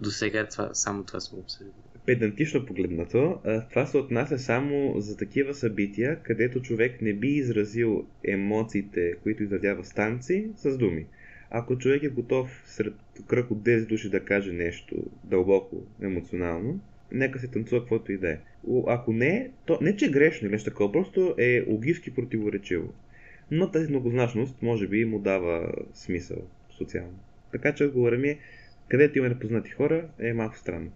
До, 0.00 0.10
сега 0.10 0.46
това, 0.48 0.74
само 0.74 1.04
това 1.04 1.20
сме 1.20 1.38
обсъдили. 1.38 1.72
Педантично 2.06 2.66
погледнато, 2.66 3.40
това 3.70 3.86
се 3.86 3.96
отнася 3.96 4.38
само 4.38 5.00
за 5.00 5.16
такива 5.16 5.54
събития, 5.54 6.22
където 6.22 6.62
човек 6.62 7.02
не 7.02 7.12
би 7.12 7.28
изразил 7.28 8.06
емоциите, 8.24 9.14
които 9.22 9.42
изразява 9.42 9.84
станци, 9.84 10.50
с 10.56 10.78
думи. 10.78 11.06
Ако 11.50 11.78
човек 11.78 12.02
е 12.02 12.08
готов 12.08 12.62
сред 12.66 12.94
кръг 13.26 13.50
от 13.50 13.58
10 13.58 13.86
души 13.86 14.10
да 14.10 14.24
каже 14.24 14.52
нещо 14.52 14.96
дълбоко 15.24 15.86
емоционално, 16.02 16.80
нека 17.12 17.38
се 17.38 17.48
танцува 17.48 17.80
каквото 17.80 18.12
и 18.12 18.18
да 18.18 18.30
е. 18.30 18.38
Ако 18.86 19.12
не, 19.12 19.50
то 19.66 19.78
не 19.80 19.96
че 19.96 20.06
е 20.06 20.10
грешно 20.10 20.46
или 20.46 20.52
нещо 20.52 20.70
такова, 20.70 20.92
просто 20.92 21.34
е 21.38 21.64
логически 21.68 22.14
противоречиво. 22.14 22.92
Но 23.50 23.70
тази 23.70 23.90
многозначност 23.90 24.62
може 24.62 24.88
би 24.88 25.04
му 25.04 25.18
дава 25.18 25.72
смисъл 25.94 26.38
социално. 26.70 27.18
Така 27.52 27.74
че 27.74 27.84
отговорът 27.84 28.20
ми 28.20 28.28
е, 28.28 28.38
където 28.88 29.18
има 29.18 29.28
непознати 29.28 29.70
хора, 29.70 30.08
е 30.18 30.32
малко 30.32 30.58
странно 30.58 30.90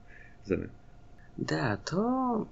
за 0.44 0.57
мен. 0.57 0.70
Да, 1.38 1.76
то... 1.90 2.46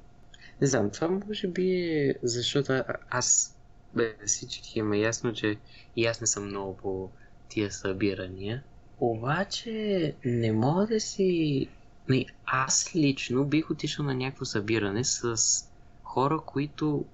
Не 0.60 0.66
знам, 0.66 0.90
това 0.90 1.08
може 1.08 1.48
би 1.48 1.72
е 1.72 2.14
защото 2.22 2.82
аз 3.10 3.56
бе, 3.94 4.14
всички 4.26 4.78
има 4.78 4.96
ясно, 4.96 5.32
че 5.32 5.56
и 5.96 6.06
аз 6.06 6.20
не 6.20 6.26
съм 6.26 6.46
много 6.46 6.76
по 6.76 7.10
тия 7.48 7.70
събирания. 7.70 8.62
Обаче 9.00 10.14
не 10.24 10.52
мога 10.52 10.86
да 10.86 11.00
си 11.00 11.68
не, 12.08 12.26
аз 12.46 12.96
лично 12.96 13.44
бих 13.44 13.70
отишъл 13.70 14.04
на 14.04 14.14
някакво 14.14 14.44
събиране 14.44 15.04
с 15.04 15.36
хора, 16.02 16.40
които 16.46 17.04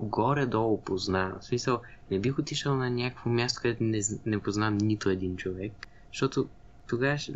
горе-долу 0.00 0.80
познавам. 0.80 1.38
В 1.40 1.44
смисъл, 1.44 1.80
не 2.10 2.18
бих 2.18 2.38
отишъл 2.38 2.76
на 2.76 2.90
някакво 2.90 3.30
място, 3.30 3.60
където 3.62 3.82
не, 3.82 4.00
не 4.26 4.38
познавам 4.38 4.78
нито 4.78 5.10
един 5.10 5.36
човек, 5.36 5.72
защото 6.12 6.48
тогава 6.88 7.18
ще, 7.18 7.32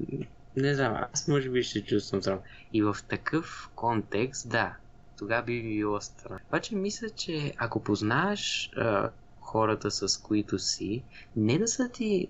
не 0.59 0.75
знам, 0.75 0.97
аз 1.13 1.29
може 1.29 1.51
би 1.51 1.63
ще 1.63 1.85
чувствам 1.85 2.23
срам. 2.23 2.39
И 2.73 2.83
в 2.83 2.97
такъв 3.09 3.71
контекст, 3.75 4.49
да, 4.49 4.77
тогава 5.19 5.43
би 5.43 5.63
било 5.63 6.01
странно. 6.01 6.41
Обаче 6.49 6.77
мисля, 6.77 7.11
че 7.11 7.55
ако 7.57 7.83
познаваш 7.83 8.71
а, 8.77 9.11
хората, 9.41 9.91
с 9.91 10.23
които 10.23 10.59
си, 10.59 11.03
не 11.37 11.59
да 11.59 11.69
са 11.69 11.89
ти 11.89 12.29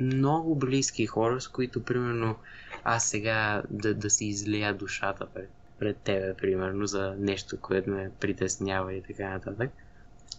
много 0.00 0.54
близки 0.54 1.06
хора, 1.06 1.40
с 1.40 1.48
които, 1.48 1.84
примерно, 1.84 2.36
аз 2.84 3.08
сега 3.08 3.62
да, 3.70 3.94
да 3.94 4.10
си 4.10 4.26
излия 4.26 4.74
душата 4.74 5.26
пред, 5.34 5.50
пред 5.78 5.96
тебе, 5.96 6.34
примерно, 6.34 6.86
за 6.86 7.14
нещо, 7.18 7.60
което 7.60 7.90
ме 7.90 8.10
притеснява 8.20 8.94
и 8.94 9.02
така 9.02 9.28
нататък. 9.28 9.70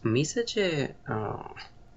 Мисля, 0.04 0.46
че 0.46 0.94
а, 1.06 1.34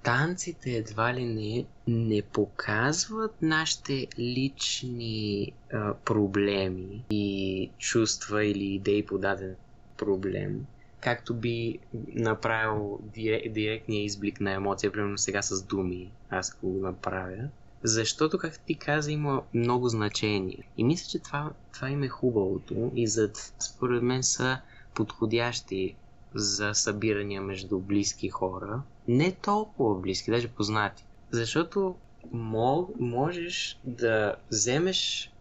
танците 0.03 0.71
едва 0.71 1.15
ли 1.15 1.25
не 1.25 1.67
не 1.87 2.23
показват 2.23 3.43
нашите 3.43 4.07
лични 4.19 5.53
а, 5.73 5.95
проблеми 5.95 7.05
и 7.11 7.71
чувства 7.79 8.45
или 8.45 8.65
идеи 8.65 9.07
по 9.07 9.19
даден 9.19 9.57
проблем, 9.97 10.67
както 11.01 11.35
би 11.35 11.79
направил 12.15 12.99
дирек, 13.03 13.53
директния 13.53 14.05
изблик 14.05 14.41
на 14.41 14.53
емоция, 14.53 14.93
примерно 14.93 15.19
сега 15.19 15.43
с 15.43 15.63
думи, 15.63 16.11
аз 16.31 16.59
го 16.63 16.69
направя. 16.69 17.49
Защото, 17.83 18.39
както 18.39 18.65
ти 18.67 18.75
каза, 18.75 19.13
има 19.13 19.43
много 19.55 19.89
значение. 19.89 20.59
И 20.77 20.85
мисля, 20.85 21.09
че 21.11 21.19
това, 21.19 21.51
това 21.75 21.91
им 21.91 22.03
е 22.03 22.09
хубавото 22.09 22.93
и 22.95 23.07
за 23.07 23.31
според 23.59 24.03
мен 24.03 24.23
са 24.23 24.59
подходящи 24.95 25.95
за 26.35 26.75
събирания 26.75 27.43
между 27.43 27.79
близки 27.79 28.29
хора. 28.29 28.83
Не 29.09 29.33
толкова 29.33 30.01
близки, 30.01 30.31
даже 30.31 30.49
познати. 30.49 31.05
Защото 31.31 31.95
можеш 33.01 33.81
да 33.85 34.35
вземеш 34.51 35.33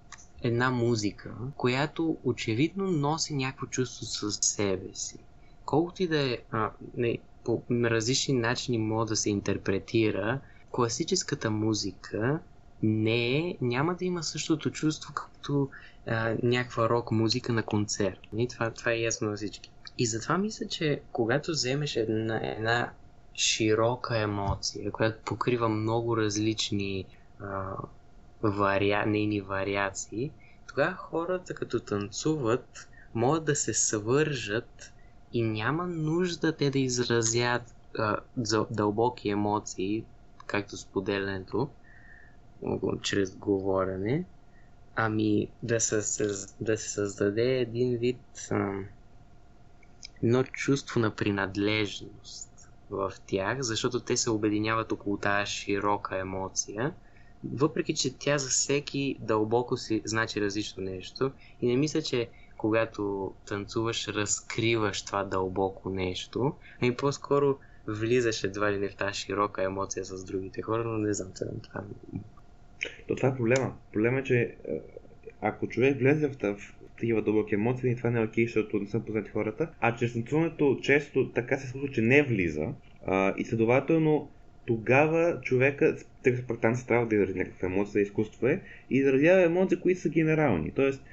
една 0.43 0.71
музика, 0.71 1.31
която 1.57 2.17
очевидно 2.23 2.91
носи 2.91 3.35
някакво 3.35 3.65
чувство 3.65 4.05
със 4.05 4.39
себе 4.41 4.89
си. 4.93 5.17
Колкото 5.65 6.03
и 6.03 6.07
да 6.07 6.19
е 6.19 6.37
а, 6.51 6.71
не, 6.97 7.17
по 7.43 7.61
различни 7.71 8.33
начини 8.33 8.77
може 8.77 9.09
да 9.09 9.15
се 9.15 9.29
интерпретира, 9.29 10.39
класическата 10.71 11.51
музика 11.51 12.39
не 12.83 13.37
е, 13.37 13.57
няма 13.61 13.95
да 13.95 14.05
има 14.05 14.23
същото 14.23 14.71
чувство, 14.71 15.13
като 15.13 15.69
а, 16.07 16.35
някаква 16.43 16.89
рок 16.89 17.11
музика 17.11 17.53
на 17.53 17.63
концерт. 17.63 18.19
И 18.37 18.47
това, 18.47 18.71
това 18.71 18.91
е 18.91 18.99
ясно 18.99 19.29
на 19.29 19.35
всички. 19.35 19.71
И 20.01 20.05
затова 20.05 20.37
мисля, 20.37 20.67
че 20.67 21.01
когато 21.11 21.51
вземеш 21.51 21.95
една, 21.95 22.39
една 22.43 22.91
широка 23.35 24.17
емоция, 24.17 24.91
която 24.91 25.23
покрива 25.25 25.69
много 25.69 26.17
различни 26.17 27.05
а, 27.39 27.75
вариа... 28.41 29.05
нейни 29.05 29.41
вариации, 29.41 30.31
тогава 30.67 30.93
хората 30.93 31.53
като 31.53 31.79
танцуват 31.79 32.89
могат 33.13 33.45
да 33.45 33.55
се 33.55 33.73
свържат 33.73 34.93
и 35.33 35.41
няма 35.41 35.87
нужда 35.87 36.55
те 36.55 36.69
да 36.69 36.79
изразят 36.79 37.75
а, 37.97 38.17
дълбоки 38.71 39.29
емоции, 39.29 40.05
както 40.45 40.77
споделянето, 40.77 41.69
чрез 43.01 43.35
говорене, 43.35 44.25
ами 44.95 45.47
да 45.63 45.79
се, 45.79 46.27
да 46.59 46.77
се 46.77 46.89
създаде 46.89 47.59
един 47.59 47.97
вид 47.97 48.47
а, 48.51 48.71
едно 50.23 50.43
чувство 50.43 50.99
на 50.99 51.15
принадлежност 51.15 52.69
в 52.89 53.13
тях, 53.27 53.61
защото 53.61 53.99
те 53.99 54.17
се 54.17 54.29
обединяват 54.29 54.91
около 54.91 55.17
тази 55.17 55.51
широка 55.51 56.17
емоция, 56.17 56.93
въпреки 57.53 57.95
че 57.95 58.17
тя 58.17 58.37
за 58.37 58.49
всеки 58.49 59.17
дълбоко 59.19 59.77
си 59.77 60.01
значи 60.05 60.41
различно 60.41 60.83
нещо 60.83 61.31
и 61.61 61.67
не 61.67 61.77
мисля, 61.77 62.01
че 62.01 62.29
когато 62.57 63.33
танцуваш, 63.47 64.07
разкриваш 64.07 65.05
това 65.05 65.23
дълбоко 65.23 65.89
нещо, 65.89 66.53
ами 66.81 66.95
по-скоро 66.95 67.57
влизаш 67.87 68.43
едва 68.43 68.71
ли 68.71 68.77
не 68.77 68.89
в 68.89 68.95
тази 68.95 69.19
широка 69.19 69.63
емоция 69.63 70.05
с 70.05 70.23
другите 70.23 70.61
хора, 70.61 70.83
но 70.83 70.97
не 70.97 71.13
знам 71.13 71.31
това. 71.63 71.83
То 73.07 73.15
това 73.15 73.29
е 73.29 73.35
проблема. 73.35 73.73
Проблема 73.93 74.19
е, 74.19 74.23
че 74.23 74.35
е, 74.37 74.55
ако 75.41 75.67
човек 75.67 75.99
влезе 75.99 76.27
в, 76.27 76.55
в 76.55 76.80
такива 77.01 77.21
дълбоки 77.21 77.55
емоции, 77.55 77.95
това 77.95 78.09
не 78.09 78.19
е 78.19 78.23
окей, 78.23 78.45
защото 78.45 78.79
не 78.79 78.87
са 78.87 78.99
познати 78.99 79.29
хората, 79.29 79.69
а 79.79 79.95
чрез 79.95 80.13
танцуването 80.13 80.79
често 80.81 81.29
така 81.29 81.57
се 81.57 81.67
случва, 81.67 81.93
че 81.93 82.01
не 82.01 82.23
влиза 82.23 82.67
а, 83.05 83.33
и 83.37 83.45
следователно 83.45 84.29
тогава 84.65 85.41
човека, 85.41 85.95
тъй 86.23 86.35
като 86.35 86.55
танци 86.55 86.87
трябва 86.87 87.07
да 87.07 87.15
изрази 87.15 87.39
някаква 87.39 87.67
емоция, 87.67 88.01
изкуство 88.01 88.47
е, 88.47 88.61
и 88.89 88.97
изразява 88.97 89.43
емоции, 89.43 89.79
които 89.79 90.01
са 90.01 90.09
генерални. 90.09 90.71
Тоест, 90.71 91.03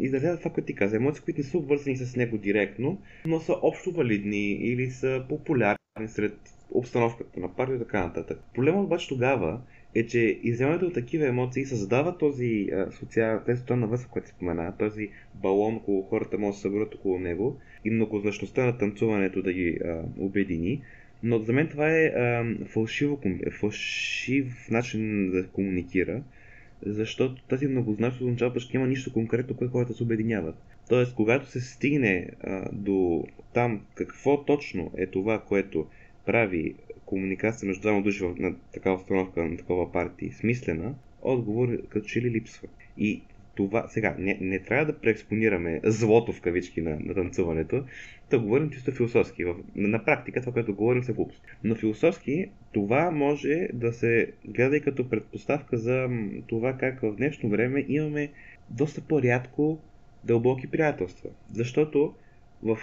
изразява 0.00 0.38
това, 0.38 0.50
което 0.50 0.66
ти 0.66 0.74
каза, 0.74 0.96
емоции, 0.96 1.24
които 1.24 1.40
не 1.40 1.44
са 1.44 1.58
обвързани 1.58 1.96
с 1.96 2.16
него 2.16 2.38
директно, 2.38 2.98
но 3.26 3.40
са 3.40 3.54
общо 3.62 3.92
валидни 3.92 4.52
или 4.52 4.90
са 4.90 5.24
популярни 5.28 5.78
сред 6.06 6.38
обстановката 6.70 7.40
на 7.40 7.54
партия 7.54 7.76
и 7.76 7.78
така 7.78 8.04
нататък. 8.04 8.40
Проблемът 8.54 8.84
обаче 8.84 9.08
тогава 9.08 9.60
е, 9.94 10.06
че 10.06 10.38
изяването 10.42 10.86
от 10.86 10.94
такива 10.94 11.26
емоции 11.26 11.64
създава 11.64 12.18
този 12.18 12.68
социал, 12.90 13.40
социална 13.56 13.86
връзка, 13.86 14.10
която 14.10 14.28
спомена, 14.28 14.74
този 14.78 15.08
балон, 15.34 15.76
около 15.76 16.02
хората 16.02 16.38
могат 16.38 16.52
да 16.52 16.56
се 16.56 16.62
съберат 16.62 16.94
около 16.94 17.18
него 17.18 17.56
и 17.84 17.90
многозначността 17.90 18.64
на 18.64 18.78
танцуването 18.78 19.42
да 19.42 19.52
ги 19.52 19.78
а, 19.84 20.02
обедини. 20.18 20.82
Но 21.22 21.38
за 21.38 21.52
мен 21.52 21.68
това 21.68 21.90
е 21.90 22.04
а, 22.04 22.44
фалшиво, 22.66 23.20
фалшив 23.60 24.70
начин 24.70 25.30
да 25.30 25.46
комуникира, 25.46 26.22
защото 26.86 27.42
тази 27.42 27.66
многозначност 27.66 28.22
означава, 28.22 28.60
че 28.60 28.68
няма 28.74 28.86
нищо 28.86 29.12
конкретно, 29.12 29.56
което 29.56 29.72
хората 29.72 29.94
се 29.94 30.02
обединяват. 30.02 30.56
Тоест, 30.88 31.14
когато 31.14 31.46
се 31.46 31.60
стигне 31.60 32.28
а, 32.40 32.68
до 32.72 33.24
там 33.54 33.80
какво 33.94 34.44
точно 34.44 34.90
е 34.96 35.06
това, 35.06 35.38
което 35.38 35.86
прави 36.26 36.74
комуникация 37.14 37.66
между 37.66 37.82
двама 37.82 38.02
души 38.02 38.24
на 38.38 38.54
такава 38.72 38.96
установка, 38.96 39.44
на 39.44 39.56
такова 39.56 39.92
парти, 39.92 40.30
смислена, 40.30 40.94
отговор 41.22 41.68
като 41.88 42.06
че 42.06 42.20
ли 42.20 42.30
липсва. 42.30 42.68
И 42.98 43.22
това, 43.54 43.88
сега, 43.88 44.16
не, 44.18 44.38
не 44.40 44.58
трябва 44.58 44.86
да 44.86 44.98
преекспонираме 44.98 45.80
злото 45.84 46.32
в 46.32 46.40
кавички 46.40 46.80
на, 46.80 46.98
на 47.00 47.14
танцуването, 47.14 47.84
да 48.30 48.38
говорим 48.38 48.70
чисто 48.70 48.92
философски. 48.92 49.44
В, 49.44 49.54
на 49.74 50.04
практика 50.04 50.40
това, 50.40 50.52
което 50.52 50.74
говорим 50.74 51.04
са 51.04 51.12
глупости. 51.12 51.46
Но 51.64 51.74
философски 51.74 52.50
това 52.72 53.10
може 53.10 53.68
да 53.72 53.92
се 53.92 54.32
гледа 54.44 54.76
и 54.76 54.80
като 54.80 55.08
предпоставка 55.08 55.78
за 55.78 56.08
това 56.46 56.72
как 56.72 57.00
в 57.00 57.16
днешно 57.16 57.48
време 57.50 57.84
имаме 57.88 58.32
доста 58.70 59.00
по-рядко 59.00 59.78
дълбоки 60.24 60.66
приятелства. 60.70 61.30
Защото 61.52 62.14
в 62.62 62.78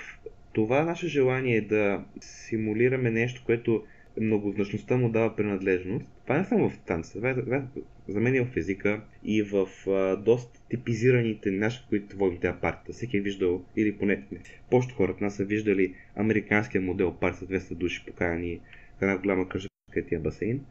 това 0.53 0.83
наше 0.83 1.07
желание 1.07 1.61
да 1.61 2.03
симулираме 2.21 3.11
нещо, 3.11 3.43
което 3.45 3.83
многозначността 4.21 4.97
му 4.97 5.09
дава 5.09 5.35
принадлежност. 5.35 6.05
Това 6.23 6.37
не 6.37 6.45
само 6.45 6.69
в 6.69 6.79
танца, 6.79 7.13
това 7.13 7.29
е, 7.29 7.61
за 8.07 8.19
мен 8.19 8.35
е 8.35 8.41
в 8.41 8.53
физика 8.53 9.01
и 9.23 9.43
в 9.43 9.67
а, 9.87 10.15
доста 10.15 10.59
типизираните 10.69 11.51
наши, 11.51 11.85
които 11.89 12.17
водим 12.17 12.39
тези 12.39 12.53
партията. 12.61 12.93
Всеки 12.93 13.17
е 13.17 13.21
виждал, 13.21 13.65
или 13.77 13.97
поне 13.97 14.23
не, 14.31 14.39
повечето 14.69 14.95
хората 14.95 15.23
нас 15.23 15.35
са 15.35 15.45
виждали 15.45 15.95
американския 16.15 16.81
модел 16.81 17.13
партия 17.13 17.59
с 17.61 17.69
200 17.69 17.75
души 17.75 18.05
покаяни 18.07 18.59
в 18.99 19.01
една 19.01 19.17
голяма 19.17 19.49
къща 19.49 19.69
тия 20.07 20.19
басейн 20.19 20.61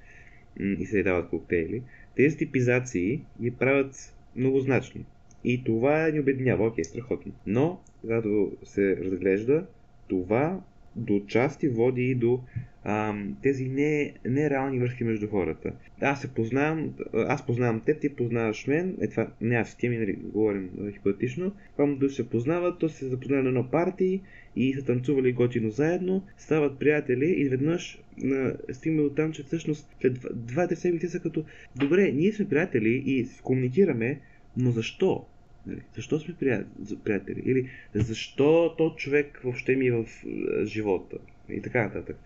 и 0.61 0.87
се 0.87 1.03
дават 1.03 1.29
коктейли. 1.29 1.83
Тези 2.17 2.37
типизации 2.37 3.23
ги 3.43 3.51
правят 3.51 4.17
многозначни. 4.37 5.05
И 5.45 5.65
това 5.65 6.09
ни 6.09 6.21
обединява, 6.21 6.67
окей, 6.67 6.85
страхотно. 6.85 7.33
Но, 7.47 7.81
когато 8.01 8.53
се 8.65 8.97
разглежда, 8.97 9.67
това 10.09 10.61
до 10.97 11.21
части 11.27 11.69
води 11.69 12.03
и 12.03 12.15
до 12.15 12.41
а, 12.85 13.15
тези 13.43 13.69
не, 13.69 14.13
нереални 14.25 14.79
връзки 14.79 15.05
между 15.05 15.29
хората. 15.29 15.73
Аз 16.01 16.21
се 16.21 16.35
познавам, 16.35 16.95
аз 17.13 17.47
познавам 17.47 17.81
теб, 17.81 18.01
ти 18.01 18.09
познаваш 18.09 18.67
мен, 18.67 18.97
е 19.01 19.09
това, 19.09 19.29
не 19.41 19.57
аз 19.57 19.77
ти 19.77 19.89
ми, 19.89 19.99
нали, 19.99 20.13
говорим 20.13 20.71
хипотетично, 20.93 21.53
когато 21.77 21.97
души 21.97 22.15
се 22.15 22.31
познават, 22.31 22.79
то 22.79 22.89
се 22.89 23.09
запознават 23.09 23.45
на 23.45 23.49
едно 23.49 23.71
парти 23.71 24.21
и 24.57 24.75
са 24.75 24.85
танцували 24.85 25.33
готино 25.33 25.71
заедно, 25.71 26.23
стават 26.39 26.79
приятели 26.79 27.27
и 27.27 27.41
изведнъж 27.41 28.03
стигаме 28.73 29.03
до 29.03 29.11
там, 29.11 29.33
че 29.33 29.43
всъщност 29.43 29.97
след 30.01 30.27
две-три 30.35 30.77
седмици 30.77 31.09
са 31.09 31.21
като 31.21 31.45
добре, 31.77 32.13
ние 32.13 32.33
сме 32.33 32.49
приятели 32.49 33.03
и 33.07 33.27
комуникираме, 33.43 34.21
но 34.57 34.71
защо? 34.71 35.27
Нали? 35.67 35.81
Защо 35.95 36.21
сме 36.21 36.35
приятели? 37.05 37.43
Или 37.45 37.69
защо 37.95 38.75
то 38.79 38.95
човек 38.97 39.41
въобще 39.45 39.77
ми 39.77 39.87
е 39.87 39.93
в 39.93 40.07
живота? 40.65 41.17
И 41.49 41.63
така 41.63 41.83
нататък. 41.83 42.17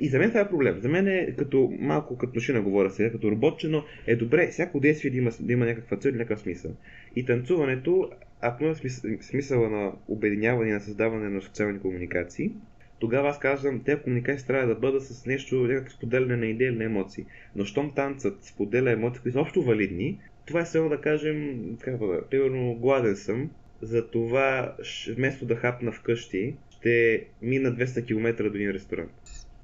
И 0.00 0.08
за 0.08 0.18
мен 0.18 0.28
това 0.28 0.40
е 0.40 0.48
проблем. 0.48 0.80
За 0.80 0.88
мен 0.88 1.08
е 1.08 1.34
като 1.38 1.72
малко 1.78 2.18
като 2.18 2.32
машина 2.34 2.62
говоря 2.62 2.90
сега, 2.90 3.10
като 3.10 3.30
роботче, 3.30 3.68
но 3.68 3.84
е 4.06 4.16
добре 4.16 4.48
всяко 4.48 4.80
действие 4.80 5.10
да 5.10 5.16
има, 5.16 5.30
да 5.40 5.52
има 5.52 5.66
някаква 5.66 5.96
цел, 5.96 6.12
някакъв 6.12 6.40
смисъл. 6.40 6.70
И 7.16 7.24
танцуването, 7.24 8.10
ако 8.40 8.64
има 8.64 8.74
смисъла 9.20 9.68
на 9.68 9.92
обединяване 10.08 10.70
и 10.70 10.72
на 10.72 10.80
създаване 10.80 11.28
на 11.28 11.42
социални 11.42 11.80
комуникации, 11.80 12.52
тогава 12.98 13.28
аз 13.28 13.38
казвам, 13.38 13.82
тези 13.84 14.02
комуникации 14.02 14.46
трябва 14.46 14.66
да 14.66 14.74
бъдат 14.74 15.02
с 15.02 15.26
нещо, 15.26 15.56
някакво 15.56 15.90
споделяне 15.90 16.36
на 16.36 16.46
идеи 16.46 16.68
или 16.68 16.76
на 16.76 16.84
емоции. 16.84 17.24
Но 17.56 17.64
щом 17.64 17.92
танцът 17.94 18.44
споделя 18.44 18.92
емоции, 18.92 19.22
които 19.22 19.32
са 19.32 19.40
общо 19.40 19.62
валидни, 19.62 20.18
това 20.46 20.60
е 20.60 20.66
само 20.66 20.88
да 20.88 21.00
кажем, 21.00 21.62
как 21.80 21.98
да, 21.98 22.28
примерно 22.30 22.74
гладен 22.74 23.16
съм, 23.16 23.50
за 23.82 24.10
това 24.10 24.76
вместо 25.16 25.46
да 25.46 25.56
хапна 25.56 25.92
вкъщи, 25.92 26.56
ще 26.70 27.24
мина 27.42 27.76
200 27.76 28.06
км 28.06 28.42
до 28.42 28.56
един 28.56 28.70
ресторант. 28.70 29.12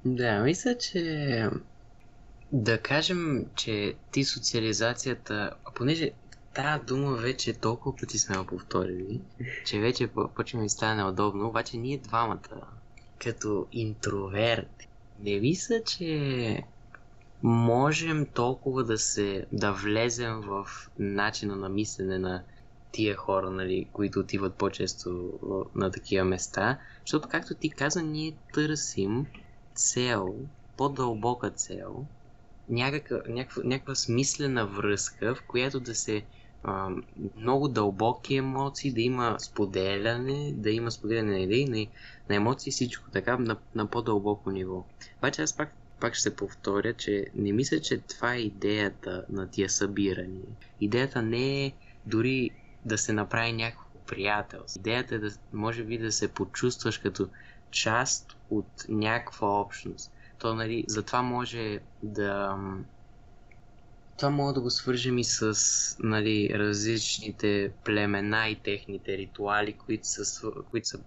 Да, 0.04 0.42
мисля, 0.42 0.78
че 0.78 1.48
Да 2.52 2.78
кажем, 2.78 3.46
че 3.56 3.94
ти 4.12 4.24
социализацията, 4.24 5.50
понеже 5.74 6.10
тази 6.54 6.84
дума 6.84 7.16
вече 7.16 7.52
толкова 7.52 7.96
пъти 7.96 8.18
сме 8.18 8.36
я 8.36 8.46
повторили, 8.46 9.20
че 9.66 9.80
вече 9.80 10.08
почва 10.36 10.60
ми 10.60 10.68
стане 10.68 11.02
неудобно, 11.02 11.48
обаче 11.48 11.76
ние 11.76 11.98
двамата, 11.98 12.66
като 13.18 13.66
интроверти, 13.72 14.88
не 15.24 15.40
мисля, 15.40 15.82
че 15.84 16.62
можем 17.42 18.26
толкова 18.26 18.84
да 18.84 18.98
се, 18.98 19.46
да 19.52 19.72
влезем 19.72 20.40
в 20.40 20.66
начина 20.98 21.56
на 21.56 21.68
мислене 21.68 22.18
на 22.18 22.42
тия 22.92 23.16
хора, 23.16 23.50
нали, 23.50 23.88
които 23.92 24.20
отиват 24.20 24.54
по-често 24.54 25.32
на 25.74 25.90
такива 25.90 26.24
места, 26.24 26.78
защото, 27.06 27.28
както 27.28 27.54
ти 27.54 27.70
каза, 27.70 28.02
ние 28.02 28.36
търсим 28.52 29.26
цел, 29.74 30.34
по-дълбока 30.76 31.50
цел, 31.50 32.06
някаква, 32.68 33.94
смислена 33.94 34.66
връзка, 34.66 35.34
в 35.34 35.42
която 35.46 35.80
да 35.80 35.94
се 35.94 36.24
а, 36.64 36.90
много 37.36 37.68
дълбоки 37.68 38.34
емоции, 38.34 38.92
да 38.92 39.00
има 39.00 39.36
споделяне, 39.40 40.52
да 40.52 40.70
има 40.70 40.90
споделяне 40.90 41.30
на 41.30 41.38
идеи, 41.38 41.64
на, 41.64 41.86
на 42.28 42.36
емоции, 42.36 42.72
всичко 42.72 43.10
така 43.10 43.36
на, 43.38 43.56
на 43.74 43.86
по-дълбоко 43.86 44.50
ниво. 44.50 44.84
Обаче 45.18 45.42
аз 45.42 45.56
пак, 45.56 45.74
пак 46.02 46.14
ще 46.14 46.22
се 46.22 46.36
повторя, 46.36 46.94
че 46.94 47.26
не 47.34 47.52
мисля, 47.52 47.80
че 47.80 47.98
това 47.98 48.34
е 48.34 48.38
идеята 48.38 49.24
на 49.28 49.50
тия 49.50 49.70
събирания. 49.70 50.46
Идеята 50.80 51.22
не 51.22 51.66
е 51.66 51.72
дори 52.06 52.50
да 52.84 52.98
се 52.98 53.12
направи 53.12 53.52
някакво 53.52 53.98
приятелство. 54.06 54.80
Идеята 54.80 55.14
е 55.14 55.18
да 55.18 55.30
може 55.52 55.84
би 55.84 55.98
да 55.98 56.12
се 56.12 56.28
почувстваш 56.28 56.98
като 56.98 57.28
част 57.70 58.36
от 58.50 58.66
някаква 58.88 59.60
общност. 59.60 60.12
То, 60.38 60.54
нали, 60.54 60.84
затова 60.88 61.22
може 61.22 61.78
да 62.02 62.58
това 64.16 64.30
мога 64.30 64.52
да 64.52 64.60
го 64.60 64.70
свържем 64.70 65.18
и 65.18 65.24
с 65.24 65.56
нали, 65.98 66.50
различните 66.54 67.72
племена 67.84 68.48
и 68.48 68.56
техните 68.56 69.18
ритуали, 69.18 69.72
които 69.72 70.06
са, 70.06 70.50
които 70.70 70.88
са 70.88 71.00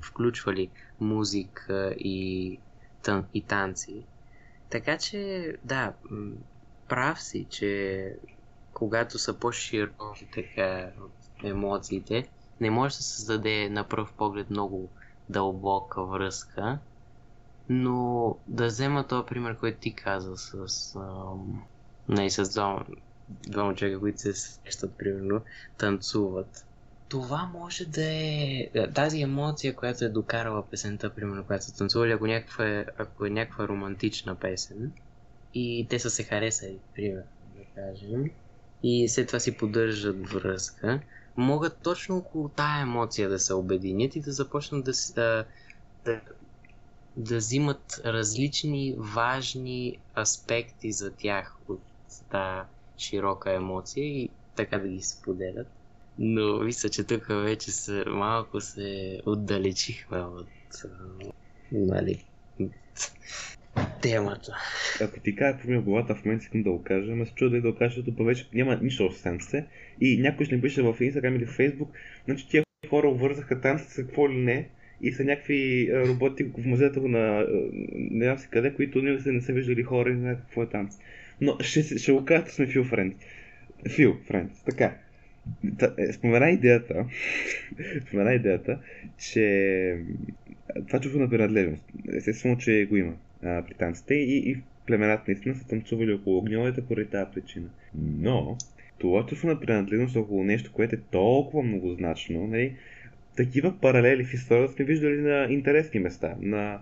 включвали 0.00 0.70
музика 1.00 1.94
и, 1.98 2.58
тън, 3.02 3.24
и 3.34 3.42
танци. 3.42 4.04
Така 4.70 4.98
че, 4.98 5.52
да, 5.64 5.92
прав 6.88 7.22
си, 7.22 7.46
че 7.50 8.14
когато 8.72 9.18
са 9.18 9.38
по-широки 9.38 10.28
така 10.34 10.90
емоциите, 11.44 12.28
не 12.60 12.70
може 12.70 12.96
да 12.96 13.02
се 13.02 13.16
създаде 13.16 13.70
на 13.70 13.88
пръв 13.88 14.12
поглед 14.12 14.50
много 14.50 14.88
дълбока 15.28 16.04
връзка, 16.04 16.78
но 17.68 18.36
да 18.46 18.66
взема 18.66 19.06
този 19.06 19.26
пример, 19.26 19.58
който 19.58 19.80
ти 19.80 19.94
каза 19.94 20.36
с 20.36 20.94
ам, 20.96 21.62
Нали, 22.08 22.30
с 22.30 22.50
двама, 22.50 22.84
двама 23.28 23.74
човека, 23.74 24.00
които 24.00 24.20
се 24.20 24.32
срещат, 24.32 24.98
примерно, 24.98 25.40
танцуват. 25.78 26.65
Това 27.08 27.50
може 27.54 27.84
да 27.84 28.04
е 28.04 28.68
тази 28.94 29.20
емоция, 29.20 29.76
която 29.76 30.04
е 30.04 30.08
докарала 30.08 30.66
песента, 30.66 31.14
примерно, 31.14 31.44
която 31.44 31.64
са 31.64 31.76
танцували, 31.76 32.12
ако, 32.12 32.26
някаква 32.26 32.66
е, 32.66 32.86
ако 32.98 33.26
е 33.26 33.30
някаква 33.30 33.68
романтична 33.68 34.34
песен 34.34 34.92
и 35.54 35.86
те 35.90 35.98
са 35.98 36.10
се 36.10 36.22
харесали, 36.22 36.78
примерно, 36.94 37.26
да 37.56 37.64
кажем, 37.74 38.30
и 38.82 39.08
след 39.08 39.26
това 39.26 39.40
си 39.40 39.56
поддържат 39.56 40.28
връзка, 40.28 41.00
могат 41.36 41.78
точно 41.82 42.16
около 42.16 42.48
тая 42.48 42.82
емоция 42.82 43.28
да 43.28 43.38
се 43.38 43.54
обединят 43.54 44.16
и 44.16 44.20
да 44.20 44.32
започнат 44.32 44.84
да, 44.84 44.92
да, 45.14 45.44
да, 46.04 46.20
да 47.16 47.36
взимат 47.36 48.00
различни 48.04 48.94
важни 48.98 49.98
аспекти 50.18 50.92
за 50.92 51.10
тях 51.10 51.56
от 51.68 51.82
тази 52.30 52.68
широка 52.98 53.52
емоция 53.52 54.04
и 54.04 54.28
така 54.56 54.78
да 54.78 54.88
ги 54.88 55.02
споделят. 55.02 55.75
Но 56.18 56.60
мисля, 56.60 56.88
че 56.88 57.04
тук 57.04 57.26
вече 57.28 57.70
се, 57.70 58.04
малко 58.06 58.60
се 58.60 59.20
отдалечихме 59.26 60.18
от 60.18 60.46
нали, 61.72 62.24
темата. 64.02 64.56
Ако 65.00 65.20
ти 65.20 65.36
кажа 65.36 65.58
е 65.68 65.76
главата 65.76 66.14
в 66.14 66.24
момента, 66.24 66.44
искам 66.44 66.62
да 66.62 66.70
го 66.70 66.82
кажа, 66.82 67.12
ама 67.12 67.26
се 67.26 67.32
чуда 67.34 67.60
да 67.60 67.72
го 67.72 67.78
кажа, 67.78 67.94
защото 67.96 68.24
вече 68.24 68.48
няма 68.54 68.78
нищо 68.82 69.04
от 69.04 69.22
танците. 69.22 69.66
И 70.00 70.20
някой 70.20 70.46
ще 70.46 70.56
ми 70.56 70.62
пише 70.62 70.82
в 70.82 70.94
Instagram 70.94 71.36
или 71.36 71.46
в 71.46 71.58
Facebook, 71.58 71.88
значи 72.24 72.48
тия 72.48 72.64
хора 72.88 73.08
обвързаха 73.08 73.60
танците 73.60 73.92
с 73.92 73.96
какво 73.96 74.30
ли 74.30 74.36
не, 74.36 74.68
и 75.00 75.12
са 75.12 75.24
някакви 75.24 75.90
роботи 76.08 76.44
в 76.44 76.66
музеята 76.66 77.00
на 77.00 77.46
не 77.94 78.24
знам 78.24 78.38
си 78.38 78.48
къде, 78.50 78.74
които 78.74 79.02
не 79.02 79.20
са, 79.20 79.32
не 79.32 79.40
са 79.40 79.52
виждали 79.52 79.82
хора 79.82 80.10
и 80.10 80.12
не 80.12 80.20
знаят 80.20 80.40
какво 80.40 80.62
е 80.62 80.68
танц. 80.68 80.98
Но 81.40 81.56
ще, 81.60 81.98
ще 81.98 82.12
го 82.12 82.24
кажа, 82.24 82.46
сме 82.46 82.66
Фил 82.66 82.84
Френд. 82.84 83.16
Фил 83.88 84.16
Френд. 84.26 84.52
Така. 84.64 84.94
Е, 85.98 86.12
спомена 86.12 86.50
идеята, 86.50 87.06
спомена 88.06 88.34
идеята, 88.34 88.78
че 89.18 89.98
това 90.86 91.00
чувство 91.00 91.20
на 91.20 91.30
принадлежност, 91.30 91.84
естествено, 92.16 92.58
че 92.58 92.86
го 92.90 92.96
има 92.96 93.14
а, 93.42 93.64
при 93.66 93.74
танците 93.74 94.14
и, 94.14 94.50
и 94.50 94.56
племената 94.86 95.24
наистина 95.28 95.54
са 95.54 95.66
танцували 95.66 96.12
около 96.12 96.38
огньовете 96.38 96.86
поради 96.86 97.10
тази 97.10 97.30
причина. 97.34 97.68
Но, 98.18 98.56
това 98.98 99.26
чувство 99.26 99.48
на 99.48 99.60
принадлежност 99.60 100.16
около 100.16 100.44
нещо, 100.44 100.72
което 100.72 100.94
е 100.94 100.98
толкова 101.10 101.62
многозначно, 101.62 102.46
нали, 102.46 102.76
такива 103.36 103.80
паралели 103.80 104.24
в 104.24 104.34
историята 104.34 104.72
сме 104.72 104.84
виждали 104.84 105.20
на 105.20 105.46
интересни 105.50 106.00
места, 106.00 106.36
на 106.40 106.80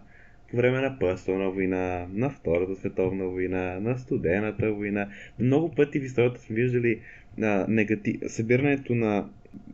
време 0.55 0.81
на 0.81 0.99
Пърстовна 0.99 1.51
война, 1.51 2.07
на 2.13 2.31
Втората 2.31 2.77
световна 2.77 3.25
война, 3.25 3.81
на 3.81 3.99
Студената 3.99 4.73
война. 4.73 5.09
Много 5.39 5.75
пъти 5.75 6.01
в 6.01 6.05
историята 6.05 6.41
сме 6.41 6.57
виждали 6.57 7.01
на 7.39 7.67
негатив... 7.69 8.17
събирането 8.27 8.95
на, 8.95 9.29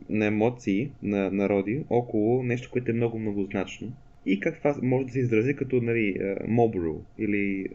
на 0.09 0.25
емоции 0.25 0.91
на 1.03 1.31
народи 1.31 1.83
около 1.89 2.43
нещо, 2.43 2.69
което 2.71 2.91
е 2.91 2.93
много 2.93 3.19
многозначно. 3.19 3.93
И 4.25 4.39
как 4.39 4.57
това 4.57 4.75
може 4.81 5.05
да 5.05 5.11
се 5.11 5.19
изрази 5.19 5.55
като 5.55 5.81
нали, 5.81 6.35
мобру 6.47 6.95
или 7.17 7.67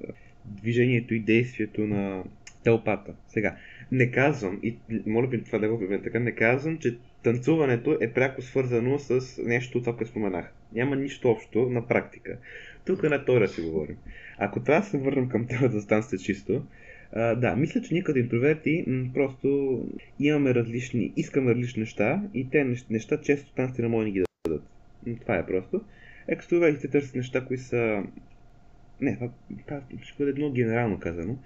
движението 0.44 1.14
и 1.14 1.20
действието 1.20 1.86
на 1.86 2.24
тълпата. 2.64 3.14
Сега, 3.28 3.56
не 3.92 4.10
казвам, 4.10 4.60
и 4.62 4.76
моля 5.06 5.26
би 5.26 5.44
това 5.44 5.58
да 5.58 5.68
го 5.68 5.74
обявя 5.74 6.02
така, 6.02 6.18
не 6.18 6.32
казвам, 6.32 6.78
че 6.78 6.96
танцуването 7.22 7.98
е 8.00 8.12
пряко 8.12 8.42
свързано 8.42 8.98
с 8.98 9.42
нещо, 9.42 9.80
това, 9.80 9.96
което 9.96 10.10
споменах. 10.10 10.52
Няма 10.72 10.96
нищо 10.96 11.30
общо 11.30 11.70
на 11.70 11.88
практика. 11.88 12.38
Тук 12.86 13.02
на 13.02 13.24
теория 13.24 13.48
си 13.48 13.60
говорим. 13.60 13.96
Ако 14.38 14.62
трябва 14.62 14.80
да 14.80 14.86
се 14.86 14.98
върнем 14.98 15.28
към 15.28 15.46
темата 15.46 15.80
за 15.80 15.86
танците 15.86 16.18
чисто, 16.18 16.62
а, 17.12 17.34
да, 17.34 17.56
мисля, 17.56 17.82
че 17.82 17.94
ние 17.94 18.02
като 18.02 18.18
интроверти 18.18 18.84
м- 18.86 19.10
просто 19.14 19.80
имаме 20.20 20.54
различни, 20.54 21.12
искаме 21.16 21.50
различни 21.50 21.80
неща 21.80 22.22
и 22.34 22.50
те 22.50 22.76
неща 22.90 23.20
често 23.20 23.54
танците 23.54 23.82
не 23.82 23.88
могат 23.88 24.06
да 24.06 24.10
ги 24.10 24.22
дадат. 24.46 24.62
Това 25.20 25.36
е 25.36 25.46
просто. 25.46 25.80
Екстровертите 26.28 26.88
търсят 26.88 27.14
неща, 27.14 27.44
които 27.44 27.62
са... 27.62 28.02
Не, 29.00 29.14
това, 29.14 29.30
това 29.66 29.80
ще 30.02 30.18
бъде 30.18 30.30
едно 30.30 30.50
генерално 30.50 31.00
казано. 31.00 31.38